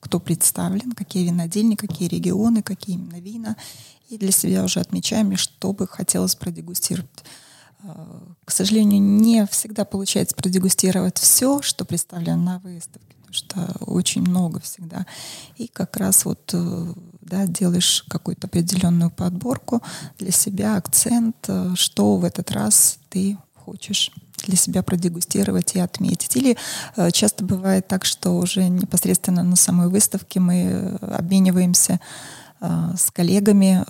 кто 0.00 0.18
представлен, 0.18 0.90
какие 0.90 1.24
винодельни, 1.24 1.76
какие 1.76 2.08
регионы, 2.08 2.62
какие 2.62 2.96
именно 2.96 3.20
вина. 3.20 3.56
И 4.08 4.18
для 4.18 4.32
себя 4.32 4.64
уже 4.64 4.80
отмечаем, 4.80 5.36
что 5.36 5.72
бы 5.72 5.86
хотелось 5.86 6.34
продегустировать. 6.34 7.24
Э, 7.84 7.94
к 8.44 8.50
сожалению, 8.50 9.00
не 9.00 9.46
всегда 9.46 9.84
получается 9.84 10.34
продегустировать 10.34 11.18
все, 11.18 11.62
что 11.62 11.84
представлено 11.84 12.42
на 12.42 12.58
выставке 12.58 13.17
что 13.30 13.76
очень 13.80 14.22
много 14.22 14.60
всегда. 14.60 15.06
И 15.56 15.68
как 15.68 15.96
раз 15.96 16.24
вот 16.24 16.50
э, 16.52 16.92
да, 17.22 17.46
делаешь 17.46 18.04
какую-то 18.08 18.46
определенную 18.46 19.10
подборку 19.10 19.82
для 20.18 20.30
себя, 20.30 20.76
акцент, 20.76 21.36
э, 21.48 21.72
что 21.74 22.16
в 22.16 22.24
этот 22.24 22.50
раз 22.50 22.98
ты 23.10 23.38
хочешь 23.54 24.12
для 24.46 24.56
себя 24.56 24.82
продегустировать 24.82 25.74
и 25.74 25.80
отметить. 25.80 26.36
Или 26.36 26.56
э, 26.96 27.10
часто 27.10 27.44
бывает 27.44 27.86
так, 27.88 28.04
что 28.04 28.36
уже 28.38 28.68
непосредственно 28.68 29.42
на 29.42 29.56
самой 29.56 29.88
выставке 29.88 30.40
мы 30.40 30.98
обмениваемся 31.00 32.00
с 32.60 33.12
коллегами, 33.12 33.84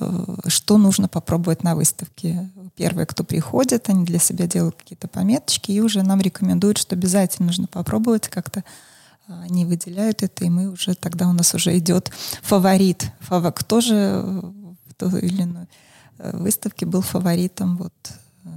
что 0.46 0.76
нужно 0.76 1.08
попробовать 1.08 1.62
на 1.62 1.74
выставке. 1.74 2.50
Первые, 2.76 3.06
кто 3.06 3.24
приходит, 3.24 3.88
они 3.88 4.04
для 4.04 4.18
себя 4.18 4.46
делают 4.46 4.76
какие-то 4.76 5.08
пометочки 5.08 5.72
и 5.72 5.80
уже 5.80 6.02
нам 6.02 6.20
рекомендуют, 6.20 6.76
что 6.76 6.94
обязательно 6.94 7.46
нужно 7.46 7.66
попробовать 7.66 8.28
как-то 8.28 8.64
они 9.28 9.64
выделяют 9.64 10.22
это, 10.22 10.44
и 10.44 10.50
мы 10.50 10.70
уже 10.70 10.94
тогда 10.94 11.28
у 11.28 11.32
нас 11.32 11.54
уже 11.54 11.76
идет 11.78 12.10
фаворит. 12.42 13.12
Фава, 13.20 13.50
кто 13.50 13.80
же 13.80 14.22
в 14.86 14.94
той 14.96 15.20
или 15.20 15.42
иной 15.42 15.66
э, 16.18 16.36
выставке 16.36 16.86
был 16.86 17.02
фаворитом 17.02 17.76
вот 17.76 17.92
э, 18.44 18.48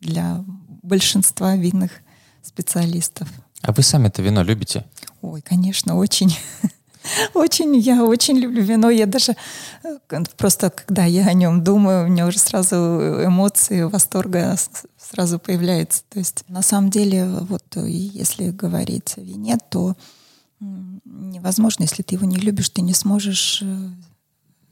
для 0.00 0.44
большинства 0.82 1.56
винных 1.56 1.92
специалистов. 2.42 3.28
А 3.62 3.72
вы 3.72 3.82
сами-то 3.82 4.22
вино 4.22 4.42
любите? 4.42 4.84
Ой, 5.22 5.42
конечно, 5.42 5.96
очень. 5.96 6.36
Очень, 7.34 7.76
я 7.76 8.04
очень 8.04 8.36
люблю 8.38 8.62
вино. 8.62 8.90
Я 8.90 9.06
даже 9.06 9.36
э, 9.82 9.98
просто, 10.36 10.70
когда 10.70 11.04
я 11.04 11.26
о 11.26 11.32
нем 11.32 11.64
думаю, 11.64 12.04
у 12.04 12.08
меня 12.08 12.26
уже 12.26 12.38
сразу 12.38 12.76
эмоции 12.76 13.82
восторга 13.82 14.56
сразу 14.98 15.38
появляются. 15.38 16.02
То 16.08 16.18
есть 16.18 16.44
на 16.48 16.62
самом 16.62 16.90
деле, 16.90 17.26
вот 17.26 17.64
если 17.76 18.50
говорить 18.50 19.14
о 19.16 19.20
вине, 19.20 19.58
то 19.70 19.96
невозможно, 20.60 21.84
если 21.84 22.02
ты 22.02 22.14
его 22.14 22.26
не 22.26 22.36
любишь, 22.36 22.68
ты 22.68 22.82
не 22.82 22.94
сможешь 22.94 23.62
э, 23.62 23.88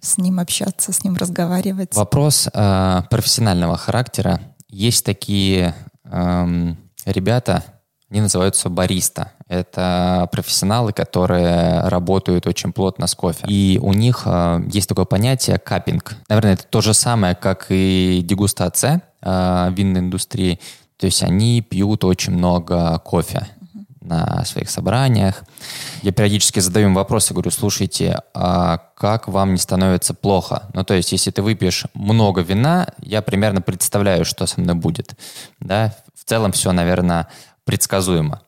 с 0.00 0.18
ним 0.18 0.38
общаться, 0.38 0.92
с 0.92 1.02
ним 1.02 1.16
разговаривать. 1.16 1.94
Вопрос 1.94 2.48
э, 2.52 3.02
профессионального 3.10 3.76
характера. 3.76 4.40
Есть 4.68 5.04
такие 5.04 5.74
э, 6.04 6.74
ребята, 7.06 7.64
они 8.10 8.20
называются 8.22 8.70
бариста. 8.70 9.32
Это 9.48 10.28
профессионалы, 10.32 10.92
которые 10.92 11.80
работают 11.88 12.46
очень 12.46 12.72
плотно 12.72 13.06
с 13.06 13.14
кофе. 13.14 13.44
И 13.46 13.78
у 13.82 13.92
них 13.92 14.22
э, 14.24 14.60
есть 14.72 14.88
такое 14.88 15.04
понятие 15.04 15.58
капинг. 15.58 16.16
Наверное, 16.28 16.54
это 16.54 16.64
то 16.64 16.80
же 16.80 16.94
самое, 16.94 17.34
как 17.34 17.66
и 17.68 18.22
дегустация 18.24 19.02
э, 19.20 19.70
винной 19.72 20.00
индустрии. 20.00 20.58
То 20.96 21.06
есть 21.06 21.22
они 21.22 21.60
пьют 21.60 22.02
очень 22.04 22.32
много 22.32 22.98
кофе 23.00 23.46
на 24.00 24.44
своих 24.44 24.70
собраниях. 24.70 25.44
Я 26.02 26.12
периодически 26.12 26.60
задаю 26.60 26.88
им 26.88 26.94
вопросы, 26.94 27.34
говорю, 27.34 27.50
слушайте, 27.50 28.22
а 28.34 28.78
как 28.96 29.28
вам 29.28 29.52
не 29.52 29.58
становится 29.58 30.14
плохо? 30.14 30.68
Ну, 30.72 30.82
то 30.84 30.94
есть, 30.94 31.12
если 31.12 31.30
ты 31.30 31.42
выпьешь 31.42 31.84
много 31.94 32.40
вина, 32.40 32.88
я 33.00 33.22
примерно 33.22 33.60
представляю, 33.60 34.24
что 34.24 34.46
со 34.46 34.60
мной 34.60 34.74
будет. 34.74 35.14
Да? 35.60 35.94
В 36.14 36.24
целом 36.24 36.52
все, 36.52 36.72
наверное, 36.72 37.28
предсказуемо. 37.68 38.40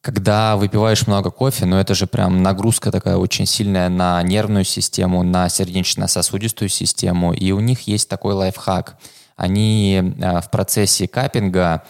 Когда 0.00 0.56
выпиваешь 0.56 1.06
много 1.06 1.30
кофе, 1.30 1.66
ну 1.66 1.76
это 1.76 1.94
же 1.94 2.08
прям 2.08 2.42
нагрузка 2.42 2.90
такая 2.90 3.16
очень 3.16 3.46
сильная 3.46 3.88
на 3.88 4.20
нервную 4.24 4.64
систему, 4.64 5.22
на 5.22 5.48
сердечно-сосудистую 5.48 6.68
систему. 6.68 7.32
И 7.32 7.52
у 7.52 7.60
них 7.60 7.82
есть 7.82 8.08
такой 8.08 8.34
лайфхак. 8.34 8.96
Они 9.36 10.02
э, 10.02 10.40
в 10.40 10.50
процессе 10.50 11.06
капинга 11.06 11.84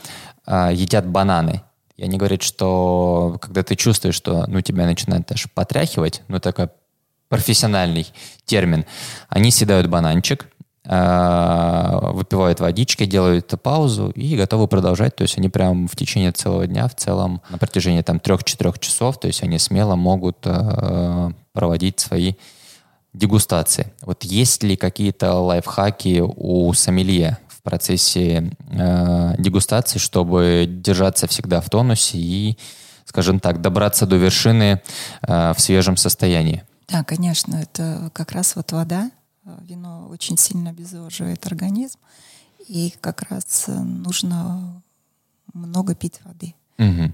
э, 0.47 0.71
едят 0.75 1.07
бананы. 1.07 1.63
И 1.97 2.05
они 2.05 2.19
говорят, 2.19 2.43
что 2.43 3.39
когда 3.41 3.63
ты 3.63 3.75
чувствуешь, 3.75 4.15
что 4.15 4.45
ну, 4.49 4.61
тебя 4.61 4.85
начинает 4.85 5.27
даже 5.27 5.49
потряхивать, 5.49 6.21
ну, 6.29 6.41
такой 6.41 6.69
профессиональный 7.31 8.07
термин, 8.45 8.85
они 9.31 9.51
съедают 9.51 9.87
бананчик, 9.87 10.47
выпивают 10.89 12.61
водички, 12.61 13.05
делают 13.05 13.53
паузу 13.63 14.11
и 14.11 14.37
готовы 14.37 14.69
продолжать. 14.69 15.15
То 15.17 15.23
есть 15.23 15.37
они 15.37 15.51
прям 15.51 15.87
в 15.87 15.95
течение 15.95 16.33
целого 16.33 16.67
дня, 16.67 16.89
в 16.89 16.95
целом, 16.95 17.43
на 17.51 17.59
протяжении 17.59 18.01
там 18.01 18.19
трех-четырех 18.21 18.79
часов, 18.79 19.21
то 19.21 19.27
есть 19.27 19.43
они 19.43 19.59
смело 19.59 19.97
могут 19.97 20.39
э, 20.45 21.31
проводить 21.53 22.01
свои 22.01 22.35
дегустации. 23.13 23.93
Вот 24.01 24.25
есть 24.25 24.63
ли 24.63 24.77
какие-то 24.77 25.35
лайфхаки 25.35 26.23
у 26.25 26.73
сомелье 26.73 27.37
процессе 27.69 28.51
э, 28.71 29.35
дегустации, 29.37 29.99
чтобы 29.99 30.65
держаться 30.67 31.27
всегда 31.27 31.61
в 31.61 31.69
тонусе 31.69 32.17
и, 32.17 32.59
скажем 33.05 33.41
так, 33.41 33.61
добраться 33.61 34.07
до 34.07 34.17
вершины 34.17 34.81
в 35.21 35.57
свежем 35.59 35.99
состоянии. 35.99 36.65
Да, 36.89 37.05
конечно, 37.05 37.57
это 37.57 38.11
как 38.15 38.33
раз 38.33 38.57
вот 38.57 38.73
вода. 38.73 39.11
Вино 39.63 40.09
очень 40.09 40.37
сильно 40.37 40.71
обезвоживает 40.71 41.47
организм, 41.47 41.99
и 42.67 42.93
как 43.01 43.23
раз 43.31 43.65
нужно 43.69 44.83
много 45.53 45.95
пить 45.95 46.21
воды. 46.25 46.55
Угу. 46.79 47.13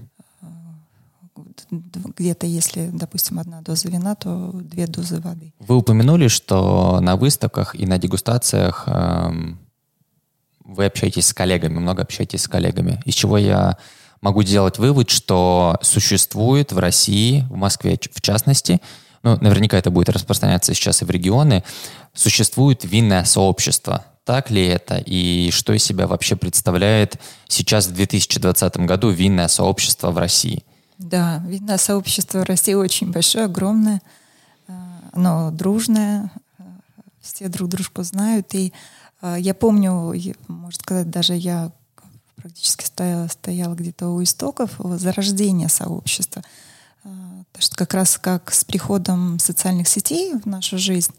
Где-то, 2.17 2.45
если, 2.45 2.89
допустим, 2.93 3.39
одна 3.39 3.61
доза 3.61 3.89
вина, 3.89 4.15
то 4.15 4.51
две 4.53 4.87
дозы 4.87 5.19
воды. 5.19 5.53
Вы 5.59 5.77
упомянули, 5.77 6.27
что 6.27 6.99
на 7.01 7.15
выставках 7.17 7.75
и 7.75 7.85
на 7.85 7.97
дегустациях 7.97 8.83
эм, 8.87 9.59
вы 10.63 10.85
общаетесь 10.85 11.27
с 11.27 11.33
коллегами, 11.33 11.77
много 11.77 12.03
общаетесь 12.03 12.43
с 12.43 12.47
коллегами, 12.47 13.01
из 13.05 13.15
чего 13.15 13.37
я 13.37 13.77
могу 14.21 14.43
сделать 14.43 14.79
вывод, 14.79 15.09
что 15.09 15.77
существует 15.81 16.71
в 16.71 16.79
России, 16.79 17.45
в 17.49 17.55
Москве 17.55 17.99
в 18.11 18.21
частности, 18.21 18.81
ну, 19.25 19.37
наверняка 19.41 19.77
это 19.77 19.91
будет 19.91 20.09
распространяться 20.09 20.73
сейчас 20.73 21.01
и 21.01 21.05
в 21.05 21.09
регионы, 21.09 21.63
существует 22.13 22.85
винное 22.85 23.25
сообщество. 23.25 24.05
Так 24.23 24.51
ли 24.51 24.65
это? 24.65 24.97
И 24.97 25.51
что 25.51 25.73
из 25.73 25.83
себя 25.83 26.07
вообще 26.07 26.35
представляет 26.35 27.19
сейчас 27.47 27.87
в 27.87 27.93
2020 27.93 28.77
году 28.77 29.09
винное 29.09 29.47
сообщество 29.47 30.11
в 30.11 30.17
России? 30.17 30.63
Да, 30.97 31.43
винное 31.45 31.77
сообщество 31.77 32.39
в 32.39 32.43
России 32.43 32.73
очень 32.73 33.11
большое, 33.11 33.45
огромное, 33.45 34.01
э, 34.67 34.73
оно 35.11 35.51
дружное, 35.51 36.31
э, 36.57 36.63
все 37.21 37.49
друг 37.49 37.69
дружку 37.69 38.03
знают, 38.03 38.53
и 38.53 38.71
а, 39.21 39.37
я 39.37 39.55
помню, 39.55 40.13
можно 40.47 40.79
сказать, 40.79 41.09
даже 41.09 41.33
я 41.33 41.71
практически 42.35 42.85
стояла, 42.85 43.27
стояла 43.27 43.73
где-то 43.73 44.09
у 44.09 44.21
истоков 44.21 44.75
зарождения 44.77 45.67
сообщества. 45.67 46.43
Потому 47.51 47.63
что 47.63 47.75
как 47.75 47.93
раз 47.93 48.17
как 48.17 48.51
с 48.53 48.63
приходом 48.63 49.39
социальных 49.39 49.87
сетей 49.87 50.33
в 50.33 50.45
нашу 50.45 50.77
жизнь, 50.77 51.13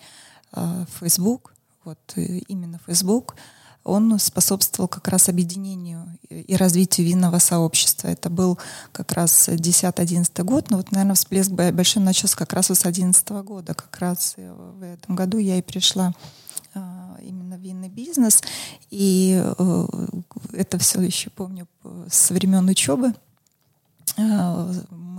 а, 0.52 0.84
Facebook, 1.00 1.54
вот 1.84 1.98
именно 2.16 2.80
Facebook, 2.86 3.36
он 3.84 4.18
способствовал 4.18 4.88
как 4.88 5.06
раз 5.08 5.28
объединению 5.28 6.18
и 6.28 6.56
развитию 6.56 7.06
винного 7.06 7.38
сообщества. 7.38 8.08
Это 8.08 8.28
был 8.28 8.58
как 8.90 9.12
раз 9.12 9.48
10-11 9.48 10.42
год, 10.42 10.70
но 10.70 10.78
вот, 10.78 10.90
наверное, 10.90 11.14
всплеск 11.14 11.50
большой 11.50 12.02
начался 12.02 12.36
как 12.36 12.52
раз 12.52 12.70
с 12.70 12.84
11 12.84 13.28
года. 13.44 13.74
Как 13.74 13.96
раз 14.00 14.34
э, 14.36 14.52
в 14.52 14.82
этом 14.82 15.14
году 15.14 15.38
я 15.38 15.58
и 15.58 15.62
пришла 15.62 16.12
именно 17.22 17.54
винный 17.54 17.88
бизнес. 17.88 18.42
И 18.90 19.40
э, 19.42 20.06
это 20.52 20.78
все 20.78 21.00
еще 21.00 21.30
помню 21.30 21.66
со 22.10 22.34
времен 22.34 22.68
учебы. 22.68 23.14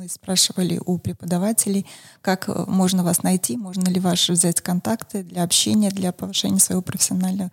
Э, 0.08 0.10
мы 0.10 0.10
спрашивали 0.10 0.80
у 0.86 0.98
преподавателей, 0.98 1.86
как 2.22 2.48
можно 2.67 3.04
вас 3.04 3.24
найти, 3.24 3.58
можно 3.58 3.89
ли 3.89 4.00
ваши 4.00 4.34
взять 4.34 4.62
контакты 4.62 5.24
для 5.24 5.43
общения, 5.43 5.91
для 5.91 6.12
повышения 6.12 6.60
своего 6.60 6.82
профессионального 6.82 7.52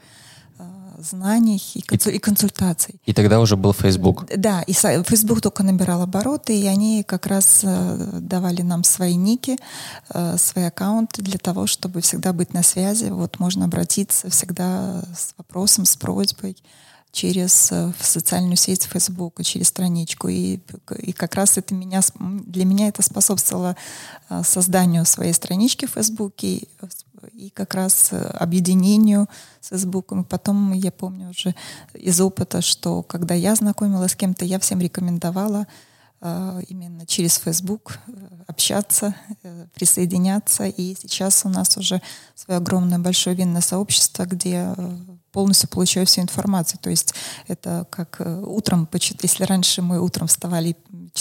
знаний 1.00 1.60
и, 1.74 1.80
консу- 1.80 2.12
и 2.12 2.18
консультаций. 2.18 3.00
И 3.04 3.12
тогда 3.12 3.40
уже 3.40 3.56
был 3.56 3.72
Facebook. 3.72 4.26
Да, 4.36 4.62
и 4.62 4.72
Facebook 4.72 5.40
только 5.40 5.64
набирал 5.64 6.02
обороты, 6.02 6.56
и 6.56 6.66
они 6.68 7.02
как 7.02 7.26
раз 7.26 7.60
э, 7.64 8.20
давали 8.20 8.62
нам 8.62 8.84
свои 8.84 9.16
ники, 9.16 9.56
э, 10.14 10.38
свои 10.38 10.64
аккаунты 10.64 11.20
для 11.22 11.38
того, 11.38 11.66
чтобы 11.66 12.00
всегда 12.00 12.32
быть 12.32 12.54
на 12.54 12.62
связи. 12.62 13.06
Вот 13.10 13.40
можно 13.40 13.64
обратиться 13.64 14.30
всегда 14.30 15.02
с 15.16 15.34
вопросом, 15.36 15.84
с 15.84 15.96
просьбой 15.96 16.56
через 17.14 17.70
э, 17.70 17.92
социальную 18.00 18.56
сеть 18.56 18.82
Facebook, 18.82 19.42
через 19.44 19.68
страничку. 19.68 20.28
И, 20.28 20.58
и 20.98 21.12
как 21.12 21.36
раз 21.36 21.56
это 21.56 21.72
меня, 21.74 22.00
для 22.18 22.64
меня 22.64 22.88
это 22.88 23.02
способствовало 23.02 23.76
э, 24.28 24.42
созданию 24.44 25.06
своей 25.06 25.32
странички 25.32 25.86
в 25.86 25.92
Facebook 25.92 26.42
и, 26.42 26.68
и 27.32 27.50
как 27.50 27.74
раз 27.74 28.08
э, 28.10 28.16
объединению 28.16 29.28
с 29.60 29.68
Facebook. 29.68 30.10
И 30.12 30.24
потом 30.24 30.72
я 30.72 30.90
помню 30.90 31.30
уже 31.30 31.54
из 31.94 32.20
опыта, 32.20 32.60
что 32.60 33.04
когда 33.04 33.34
я 33.34 33.54
знакомилась 33.54 34.12
с 34.12 34.16
кем-то, 34.16 34.44
я 34.44 34.58
всем 34.58 34.80
рекомендовала 34.80 35.66
именно 36.68 37.04
через 37.06 37.36
Facebook 37.36 37.98
общаться, 38.46 39.14
присоединяться. 39.74 40.64
И 40.64 40.94
сейчас 40.94 41.44
у 41.44 41.50
нас 41.50 41.76
уже 41.76 42.00
свое 42.34 42.56
огромное 42.56 42.98
большое 42.98 43.36
винное 43.36 43.60
сообщество, 43.60 44.24
где 44.24 44.74
полностью 45.34 45.68
получаю 45.68 46.06
всю 46.06 46.20
информацию. 46.20 46.78
То 46.80 46.90
есть 46.90 47.12
это 47.48 47.86
как 47.90 48.20
э, 48.20 48.40
утром, 48.46 48.88
если 49.22 49.42
раньше 49.44 49.82
мы 49.82 50.00
утром 50.00 50.28
вставали, 50.28 50.76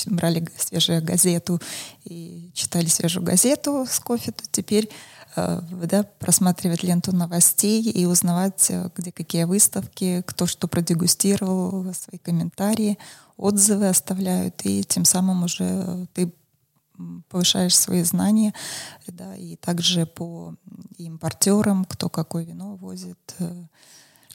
брали 0.06 0.48
свежую 0.56 1.04
газету 1.04 1.60
и 2.06 2.52
читали 2.54 2.86
свежую 2.86 3.26
газету 3.26 3.88
с 3.90 4.00
кофе, 4.00 4.32
то 4.32 4.44
теперь 4.52 4.88
э, 5.36 5.62
да, 5.86 6.04
просматривать 6.20 6.84
ленту 6.84 7.12
новостей 7.12 7.82
и 7.82 8.06
узнавать, 8.06 8.68
э, 8.70 8.92
где 8.96 9.12
какие 9.12 9.46
выставки, 9.46 10.22
кто 10.28 10.46
что 10.46 10.68
продегустировал, 10.68 11.92
свои 11.96 12.20
комментарии, 12.20 13.00
отзывы 13.36 13.88
оставляют, 13.90 14.62
и 14.64 14.84
тем 14.84 15.06
самым 15.06 15.44
уже 15.44 16.08
ты 16.14 16.32
повышаешь 17.30 17.76
свои 17.76 18.04
знания, 18.04 18.54
да, 19.08 19.36
и 19.36 19.56
также 19.56 20.06
по 20.06 20.54
импортерам, 21.00 21.86
кто 21.86 22.10
какое 22.10 22.44
вино 22.46 22.76
возит, 22.76 23.36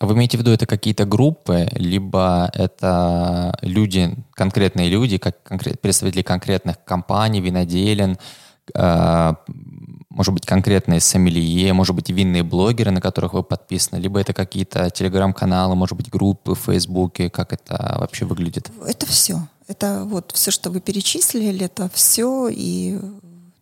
вы 0.01 0.15
имеете 0.15 0.37
в 0.37 0.41
виду, 0.41 0.53
это 0.53 0.67
какие-то 0.67 1.05
группы, 1.05 1.69
либо 1.73 2.51
это 2.55 3.57
люди, 3.63 4.15
конкретные 4.35 4.89
люди, 4.89 5.19
как 5.19 5.43
конкрет, 5.43 5.81
представители 5.81 6.23
конкретных 6.23 6.77
компаний, 6.85 7.41
виноделен, 7.41 8.17
э, 8.75 9.35
может 10.11 10.35
быть, 10.35 10.47
конкретные 10.47 11.01
сомелье, 11.01 11.73
может 11.73 11.95
быть, 11.95 12.11
винные 12.11 12.43
блогеры, 12.43 12.91
на 12.91 13.01
которых 13.01 13.35
вы 13.35 13.43
подписаны, 13.43 13.99
либо 13.99 14.21
это 14.21 14.33
какие-то 14.33 14.91
телеграм-каналы, 14.91 15.75
может 15.75 15.97
быть, 15.97 16.11
группы 16.11 16.55
в 16.55 16.61
Фейсбуке, 16.61 17.31
как 17.31 17.53
это 17.53 17.97
вообще 17.99 18.25
выглядит? 18.25 18.71
Это 18.87 19.07
все. 19.07 19.47
Это 19.67 20.05
вот 20.05 20.33
все, 20.33 20.51
что 20.51 20.71
вы 20.71 20.81
перечислили, 20.81 21.65
это 21.65 21.91
все, 21.93 22.49
и 22.49 22.99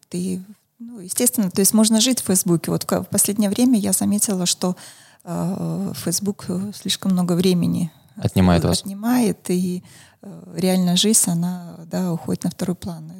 ты, 0.08 0.42
ну, 0.78 1.00
естественно, 1.00 1.50
то 1.50 1.60
есть 1.60 1.74
можно 1.74 2.00
жить 2.00 2.20
в 2.20 2.26
Фейсбуке. 2.26 2.70
Вот 2.70 2.84
в 2.84 3.04
последнее 3.04 3.50
время 3.50 3.78
я 3.78 3.92
заметила, 3.92 4.46
что 4.46 4.76
Facebook 5.26 6.44
э, 6.48 6.72
слишком 6.74 7.12
много 7.12 7.32
времени 7.32 7.90
отнимает 8.16 8.64
вас. 8.64 8.80
Отнимает, 8.80 9.50
и 9.50 9.82
э, 10.22 10.54
реальная 10.54 10.96
жизнь, 10.96 11.30
она 11.30 11.76
да, 11.90 12.12
уходит 12.12 12.44
на 12.44 12.50
второй 12.50 12.76
план. 12.76 13.12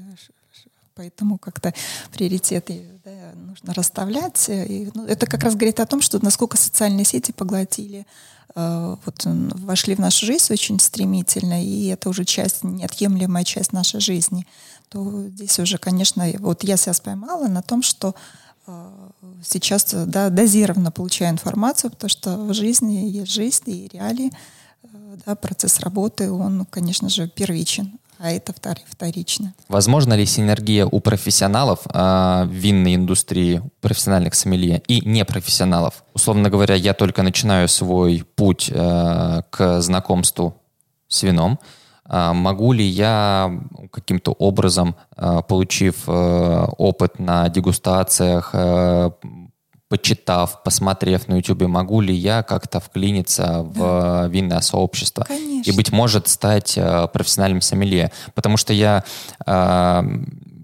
Поэтому 0.95 1.37
как-то 1.37 1.75
приоритеты 2.11 2.87
да, 3.05 3.11
нужно 3.35 3.75
расставлять. 3.75 4.49
И, 4.49 4.91
ну, 4.95 5.05
это 5.05 5.27
как 5.27 5.43
раз 5.43 5.55
говорит 5.55 5.79
о 5.79 5.85
том, 5.85 6.01
что 6.01 6.25
насколько 6.25 6.57
социальные 6.57 7.05
сети 7.05 7.33
поглотили, 7.33 8.07
э, 8.55 8.97
вот, 9.05 9.23
вошли 9.27 9.95
в 9.95 9.99
нашу 9.99 10.25
жизнь 10.25 10.51
очень 10.51 10.81
стремительно, 10.81 11.63
и 11.63 11.89
это 11.89 12.09
уже 12.09 12.25
часть, 12.25 12.65
неотъемлемая 12.65 13.45
часть 13.45 13.73
нашей 13.73 14.01
жизни. 14.01 14.47
То 14.89 15.27
здесь 15.29 15.59
уже, 15.59 15.77
конечно, 15.77 16.25
вот 16.39 16.65
я 16.65 16.77
себя 16.77 16.95
поймала 17.03 17.49
на 17.49 17.63
том, 17.63 17.83
что 17.83 18.15
Э, 18.15 18.46
сейчас 19.43 19.93
да, 19.93 20.31
дозированно 20.31 20.91
получаю 20.91 21.31
информацию, 21.31 21.91
потому 21.91 22.09
что 22.09 22.37
в 22.37 22.55
жизни 22.55 23.09
есть 23.09 23.33
жизнь 23.33 23.71
и 23.71 23.89
реалии. 23.93 24.33
Э, 24.83 24.89
да, 25.25 25.35
процесс 25.35 25.81
работы, 25.81 26.31
он, 26.31 26.67
конечно 26.71 27.09
же, 27.09 27.29
первичен. 27.29 27.99
а 28.19 28.31
это 28.33 28.55
вторично. 28.91 29.55
Возможно 29.69 30.15
ли 30.15 30.25
синергия 30.27 30.87
у 30.87 31.01
профессионалов 31.01 31.81
э, 31.93 32.47
винной 32.51 32.95
индустрии, 32.95 33.63
профессиональных 33.81 34.35
сомелье 34.35 34.83
и 34.89 35.07
непрофессионалов? 35.07 36.03
Условно 36.15 36.51
говоря, 36.51 36.75
я 36.75 36.95
только 36.95 37.23
начинаю 37.23 37.69
свой 37.69 38.25
путь 38.35 38.71
э, 38.73 39.43
к 39.51 39.81
знакомству 39.81 40.55
с 41.09 41.23
вином. 41.23 41.59
Э, 42.09 42.33
могу 42.33 42.73
ли 42.73 42.85
я 42.85 43.61
каким-то 43.93 44.33
образом, 44.33 44.97
э, 45.17 45.41
получив 45.49 46.05
э, 46.07 46.67
опыт 46.79 47.19
на 47.19 47.49
дегустациях, 47.49 48.51
э, 48.53 49.11
почитав, 49.89 50.63
посмотрев 50.65 51.29
на 51.29 51.35
YouTube, 51.35 51.63
могу 51.63 52.01
ли 52.01 52.15
я 52.15 52.43
как-то 52.43 52.81
вклиниться 52.81 53.63
в 53.63 53.79
да. 53.79 54.27
винное 54.27 54.61
сообщество 54.61 55.25
Конечно. 55.25 55.71
и, 55.71 55.77
быть 55.77 55.93
может, 55.93 56.27
стать 56.27 56.79
профессиональным 57.13 57.61
сомелье. 57.61 58.11
Потому 58.35 58.57
что 58.57 58.73
я 58.73 59.05
э, 59.47 60.03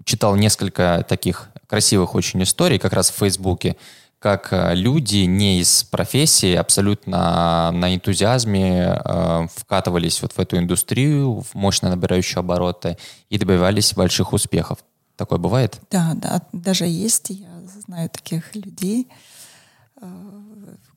читал 0.03 0.35
несколько 0.35 1.05
таких 1.07 1.49
красивых 1.67 2.15
очень 2.15 2.43
историй 2.43 2.77
как 2.79 2.93
раз 2.93 3.09
в 3.09 3.15
Фейсбуке, 3.15 3.77
как 4.23 4.53
э, 4.53 4.73
люди 4.73 5.25
не 5.25 5.59
из 5.59 5.83
профессии 5.83 6.55
абсолютно 6.55 7.71
на 7.73 7.93
энтузиазме 7.93 8.95
э, 8.95 9.47
вкатывались 9.53 10.21
вот 10.21 10.31
в 10.31 10.39
эту 10.39 10.57
индустрию, 10.57 11.41
в 11.41 11.53
мощно 11.55 11.89
набирающую 11.89 12.39
обороты 12.39 12.97
и 13.29 13.37
добивались 13.37 13.93
больших 13.93 14.31
успехов. 14.31 14.77
Такое 15.17 15.39
бывает? 15.39 15.81
Да, 15.91 16.13
да, 16.15 16.41
даже 16.53 16.85
есть. 16.85 17.31
Я 17.31 17.49
знаю 17.85 18.09
таких 18.09 18.55
людей, 18.55 19.09
э, 20.01 20.05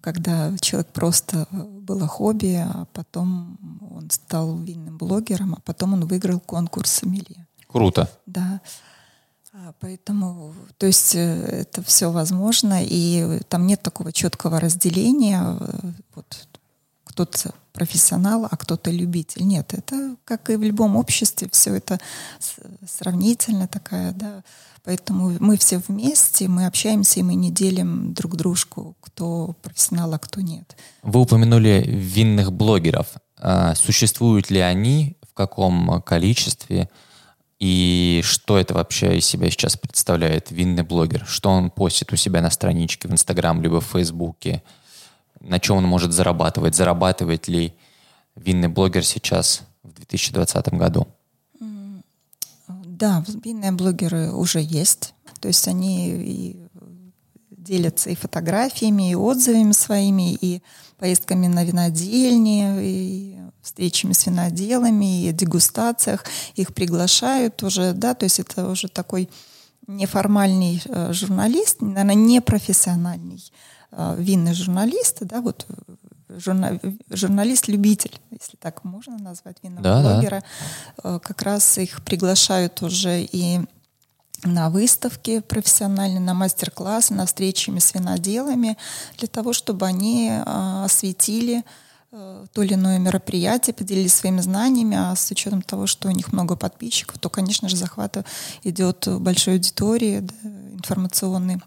когда 0.00 0.56
человек 0.60 0.86
просто 0.92 1.48
было 1.50 2.06
хобби, 2.06 2.64
а 2.64 2.86
потом 2.92 3.58
он 3.90 4.08
стал 4.08 4.56
винным 4.56 4.98
блогером, 4.98 5.54
а 5.54 5.60
потом 5.64 5.94
он 5.94 6.06
выиграл 6.06 6.38
конкурс 6.38 6.92
сомелье. 6.92 7.44
Круто. 7.66 8.08
Да. 8.26 8.60
А, 9.58 9.72
поэтому, 9.80 10.52
то 10.76 10.86
есть 10.86 11.14
э, 11.14 11.20
это 11.62 11.82
все 11.82 12.10
возможно, 12.10 12.80
и 12.82 13.40
там 13.48 13.66
нет 13.66 13.80
такого 13.80 14.12
четкого 14.12 14.60
разделения. 14.60 15.56
Вот 16.14 16.48
кто-то 17.04 17.54
профессионал, 17.72 18.46
а 18.50 18.56
кто-то 18.56 18.90
любитель. 18.90 19.46
Нет, 19.46 19.72
это 19.72 20.16
как 20.26 20.50
и 20.50 20.56
в 20.56 20.62
любом 20.62 20.96
обществе, 20.96 21.48
все 21.50 21.74
это 21.74 21.98
сравнительно 22.86 23.66
такая, 23.66 24.12
да, 24.12 24.42
Поэтому 24.84 25.36
мы 25.40 25.56
все 25.56 25.78
вместе, 25.78 26.46
мы 26.46 26.66
общаемся, 26.66 27.18
и 27.18 27.24
мы 27.24 27.34
не 27.34 27.50
делим 27.50 28.14
друг 28.14 28.36
дружку, 28.36 28.94
кто 29.00 29.56
профессионал, 29.60 30.14
а 30.14 30.18
кто 30.20 30.40
нет. 30.40 30.76
Вы 31.02 31.20
упомянули 31.20 31.82
винных 31.84 32.52
блогеров. 32.52 33.08
А 33.36 33.74
существуют 33.74 34.48
ли 34.48 34.60
они, 34.60 35.16
в 35.28 35.34
каком 35.34 36.00
количестве, 36.02 36.88
и 37.58 38.20
что 38.22 38.58
это 38.58 38.74
вообще 38.74 39.16
из 39.16 39.24
себя 39.24 39.50
сейчас 39.50 39.76
представляет, 39.76 40.50
винный 40.50 40.82
блогер? 40.82 41.24
Что 41.26 41.50
он 41.50 41.70
постит 41.70 42.12
у 42.12 42.16
себя 42.16 42.42
на 42.42 42.50
страничке 42.50 43.08
в 43.08 43.12
Инстаграм, 43.12 43.60
либо 43.62 43.80
в 43.80 43.86
Фейсбуке? 43.86 44.62
На 45.40 45.58
чем 45.58 45.76
он 45.76 45.84
может 45.84 46.12
зарабатывать? 46.12 46.74
Зарабатывает 46.74 47.48
ли 47.48 47.72
винный 48.34 48.68
блогер 48.68 49.04
сейчас 49.04 49.62
в 49.82 49.92
2020 49.92 50.74
году? 50.74 51.08
Да, 52.68 53.24
винные 53.44 53.72
блогеры 53.72 54.32
уже 54.32 54.60
есть. 54.60 55.14
То 55.40 55.48
есть 55.48 55.68
они 55.68 56.10
и 56.10 56.65
делятся 57.66 58.10
и 58.10 58.14
фотографиями, 58.14 59.10
и 59.10 59.14
отзывами 59.14 59.72
своими, 59.72 60.34
и 60.34 60.62
поездками 60.98 61.46
на 61.46 61.64
винодельни, 61.64 62.82
и 62.82 63.36
встречами 63.62 64.12
с 64.12 64.26
виноделами, 64.26 65.28
и 65.28 65.32
дегустациях. 65.32 66.24
Их 66.54 66.72
приглашают 66.74 67.62
уже, 67.62 67.92
да, 67.92 68.14
то 68.14 68.24
есть 68.24 68.40
это 68.40 68.68
уже 68.70 68.88
такой 68.88 69.28
неформальный 69.86 70.82
э, 70.84 71.12
журналист, 71.12 71.80
наверное, 71.80 72.14
непрофессиональный 72.14 73.42
э, 73.92 74.16
винный 74.18 74.54
журналист, 74.54 75.18
да, 75.20 75.40
вот 75.40 75.66
журна, 76.28 76.78
журналист-любитель, 77.10 78.18
если 78.30 78.56
так 78.56 78.84
можно 78.84 79.16
назвать 79.18 79.58
винного 79.62 79.82
да, 79.82 80.02
блогера, 80.02 80.42
да. 81.02 81.16
Э, 81.16 81.20
как 81.20 81.42
раз 81.42 81.78
их 81.78 82.04
приглашают 82.04 82.82
уже 82.82 83.22
и 83.22 83.60
на 84.44 84.70
выставки 84.70 85.40
профессиональные, 85.40 86.20
на 86.20 86.34
мастер-классы, 86.34 87.14
на 87.14 87.26
встречи 87.26 87.70
с 87.76 87.94
виноделами, 87.94 88.76
для 89.18 89.28
того, 89.28 89.52
чтобы 89.52 89.86
они 89.86 90.30
э, 90.30 90.84
осветили 90.84 91.64
э, 92.12 92.46
то 92.52 92.62
или 92.62 92.74
иное 92.74 92.98
мероприятие, 92.98 93.74
поделились 93.74 94.14
своими 94.14 94.40
знаниями, 94.40 94.96
а 94.96 95.14
с 95.16 95.30
учетом 95.30 95.62
того, 95.62 95.86
что 95.86 96.08
у 96.08 96.12
них 96.12 96.32
много 96.32 96.56
подписчиков, 96.56 97.18
то, 97.18 97.28
конечно 97.28 97.68
же, 97.68 97.76
захват 97.76 98.24
идет 98.62 99.08
большой 99.20 99.54
аудитории 99.54 100.20
да, 100.20 100.34
информационной 100.74 101.60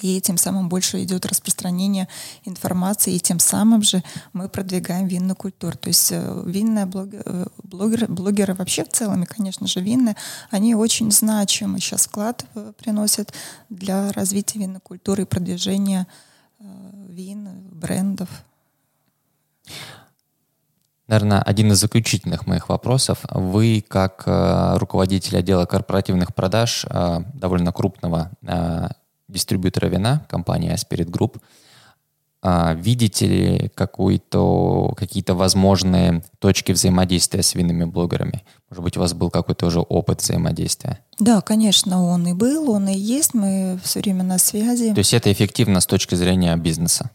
и 0.00 0.20
тем 0.20 0.36
самым 0.38 0.68
больше 0.68 1.02
идет 1.02 1.26
распространение 1.26 2.08
информации, 2.44 3.14
и 3.14 3.20
тем 3.20 3.38
самым 3.38 3.82
же 3.82 4.02
мы 4.32 4.48
продвигаем 4.48 5.06
винную 5.06 5.36
культуру. 5.36 5.76
То 5.76 5.88
есть 5.88 6.12
э, 6.12 6.42
винные 6.46 6.88
э, 6.94 7.46
блогеры, 7.62 8.06
блогеры 8.06 8.54
вообще 8.54 8.84
в 8.84 8.88
целом, 8.88 9.22
и, 9.22 9.26
конечно 9.26 9.66
же, 9.66 9.80
винные, 9.80 10.16
они 10.50 10.74
очень 10.74 11.10
значимый 11.10 11.80
сейчас 11.80 12.06
вклад 12.06 12.44
э, 12.54 12.72
приносят 12.78 13.32
для 13.68 14.12
развития 14.12 14.60
винной 14.60 14.80
культуры 14.80 15.22
и 15.22 15.26
продвижения 15.26 16.06
вин, 17.08 17.48
брендов. 17.72 18.28
Наверное, 21.08 21.42
один 21.42 21.72
из 21.72 21.80
заключительных 21.80 22.46
моих 22.46 22.68
вопросов. 22.68 23.18
Вы, 23.28 23.84
как 23.86 24.22
руководитель 24.78 25.36
отдела 25.36 25.66
корпоративных 25.66 26.34
продаж 26.34 26.86
довольно 27.34 27.72
крупного 27.72 28.30
дистрибьютора 29.32 29.88
вина, 29.88 30.26
компания 30.28 30.74
Spirit 30.76 31.10
Group. 31.10 31.40
А, 32.44 32.74
видите 32.74 33.26
ли 33.26 33.70
какую-то, 33.74 34.94
какие-то 34.96 35.36
возможные 35.36 36.24
точки 36.40 36.72
взаимодействия 36.72 37.40
с 37.40 37.54
винными 37.54 37.84
блогерами? 37.84 38.42
Может 38.68 38.82
быть, 38.82 38.96
у 38.96 39.00
вас 39.00 39.14
был 39.14 39.30
какой-то 39.30 39.66
уже 39.66 39.78
опыт 39.78 40.22
взаимодействия? 40.22 40.98
Да, 41.20 41.40
конечно, 41.40 42.04
он 42.04 42.26
и 42.26 42.32
был, 42.32 42.68
он 42.70 42.88
и 42.88 42.98
есть, 42.98 43.34
мы 43.34 43.78
все 43.84 44.00
время 44.00 44.24
на 44.24 44.38
связи. 44.38 44.92
То 44.92 44.98
есть 44.98 45.14
это 45.14 45.32
эффективно 45.32 45.80
с 45.80 45.86
точки 45.86 46.16
зрения 46.16 46.56
бизнеса? 46.56 47.10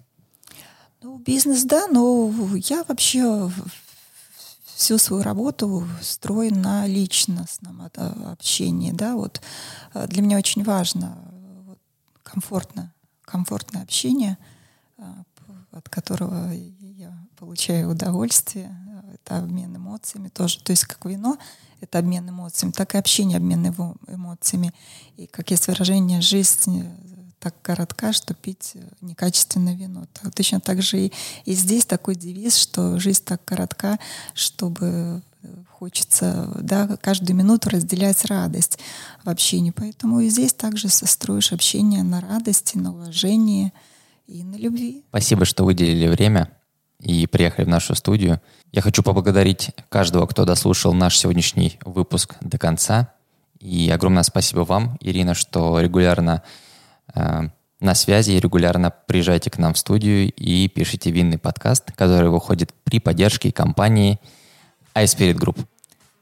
Ну, 1.01 1.17
бизнес, 1.17 1.63
да, 1.65 1.87
но 1.87 2.31
я 2.55 2.85
вообще 2.87 3.51
всю 4.75 4.97
свою 4.97 5.23
работу 5.23 5.85
строю 6.01 6.55
на 6.55 6.87
личностном 6.87 7.89
общении, 8.31 8.91
да, 8.91 9.15
вот 9.15 9.41
для 10.07 10.21
меня 10.21 10.37
очень 10.37 10.63
важно 10.63 11.17
комфортно, 12.27 12.93
комфортное 13.23 13.83
общение, 13.83 14.37
а, 14.97 15.23
от 15.71 15.87
которого 15.89 16.51
я 16.51 17.13
получаю 17.37 17.91
удовольствие. 17.91 18.75
Это 19.13 19.37
обмен 19.37 19.75
эмоциями 19.75 20.29
тоже. 20.29 20.59
То 20.61 20.71
есть 20.71 20.85
как 20.85 21.05
вино— 21.05 21.37
это 21.81 21.99
обмен 21.99 22.29
эмоциями, 22.29 22.71
так 22.71 22.95
и 22.95 22.97
общение— 22.97 23.37
обмен 23.37 23.73
эмоциями. 24.07 24.73
И 25.15 25.27
как 25.27 25.51
есть 25.51 25.67
выражение 25.67 26.21
«жизнь 26.21 26.83
так 27.39 27.55
коротка, 27.61 28.11
что 28.13 28.33
пить 28.33 28.73
некачественное 29.01 29.75
вино». 29.75 30.07
Точно 30.35 30.59
так 30.59 30.81
же 30.81 30.99
и, 30.99 31.13
и 31.45 31.53
здесь 31.53 31.85
такой 31.85 32.15
девиз, 32.15 32.57
что 32.57 32.99
жизнь 32.99 33.23
так 33.23 33.43
коротка, 33.45 33.99
чтобы 34.33 35.21
хочется 35.69 36.49
да, 36.59 36.97
каждую 37.01 37.35
минуту 37.35 37.69
разделять 37.69 38.25
радость 38.25 38.79
в 39.23 39.29
общении. 39.29 39.71
Поэтому 39.71 40.19
и 40.19 40.29
здесь 40.29 40.53
также 40.53 40.89
состроишь 40.89 41.53
общение 41.53 42.03
на 42.03 42.21
радости, 42.21 42.77
на 42.77 42.91
уважении 42.91 43.73
и 44.27 44.43
на 44.43 44.55
любви. 44.55 45.05
Спасибо, 45.09 45.45
что 45.45 45.63
выделили 45.63 46.07
время 46.07 46.51
и 46.99 47.27
приехали 47.27 47.65
в 47.65 47.69
нашу 47.69 47.95
студию. 47.95 48.41
Я 48.71 48.81
хочу 48.81 49.03
поблагодарить 49.03 49.71
каждого, 49.89 50.25
кто 50.25 50.45
дослушал 50.45 50.93
наш 50.93 51.17
сегодняшний 51.17 51.79
выпуск 51.85 52.35
до 52.41 52.57
конца. 52.57 53.13
И 53.59 53.89
огромное 53.89 54.23
спасибо 54.23 54.61
вам, 54.61 54.97
Ирина, 54.99 55.33
что 55.33 55.79
регулярно 55.79 56.43
э, 57.13 57.49
на 57.79 57.95
связи 57.95 58.31
и 58.31 58.39
регулярно 58.39 58.91
приезжайте 58.91 59.49
к 59.49 59.57
нам 59.57 59.73
в 59.73 59.77
студию 59.77 60.31
и 60.31 60.67
пишите 60.67 61.11
винный 61.11 61.37
подкаст, 61.37 61.91
который 61.93 62.29
выходит 62.29 62.73
при 62.83 62.99
поддержке 62.99 63.51
компании 63.51 64.19
iSpirit 65.03 65.35
Group. 65.35 65.57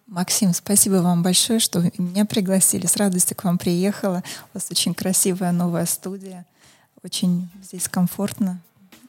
Максим, 0.08 0.54
спасибо 0.54 0.96
вам 0.96 1.24
большое, 1.24 1.60
что 1.60 1.82
меня 1.98 2.26
пригласили. 2.26 2.86
С 2.86 2.96
радостью 2.96 3.36
к 3.36 3.44
вам 3.44 3.58
приехала. 3.58 4.24
У 4.54 4.58
вас 4.58 4.68
очень 4.70 4.94
красивая 4.94 5.52
новая 5.52 5.86
студия. 5.86 6.46
Очень 7.04 7.50
здесь 7.64 7.88
комфортно. 7.88 8.62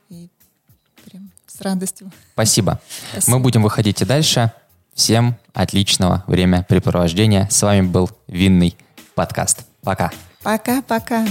И 0.09 0.29
прям 1.05 1.31
с 1.46 1.61
радостью. 1.61 2.11
Спасибо. 2.33 2.81
Спасибо. 3.12 3.37
Мы 3.37 3.42
будем 3.42 3.62
выходить 3.62 4.00
и 4.00 4.05
дальше. 4.05 4.52
Всем 4.94 5.37
отличного 5.52 6.24
времяпрепровождения. 6.26 7.46
С 7.50 7.62
вами 7.62 7.83
был 7.83 8.11
Винный 8.26 8.76
подкаст. 9.14 9.66
Пока. 9.83 10.11
Пока-пока. 10.42 11.26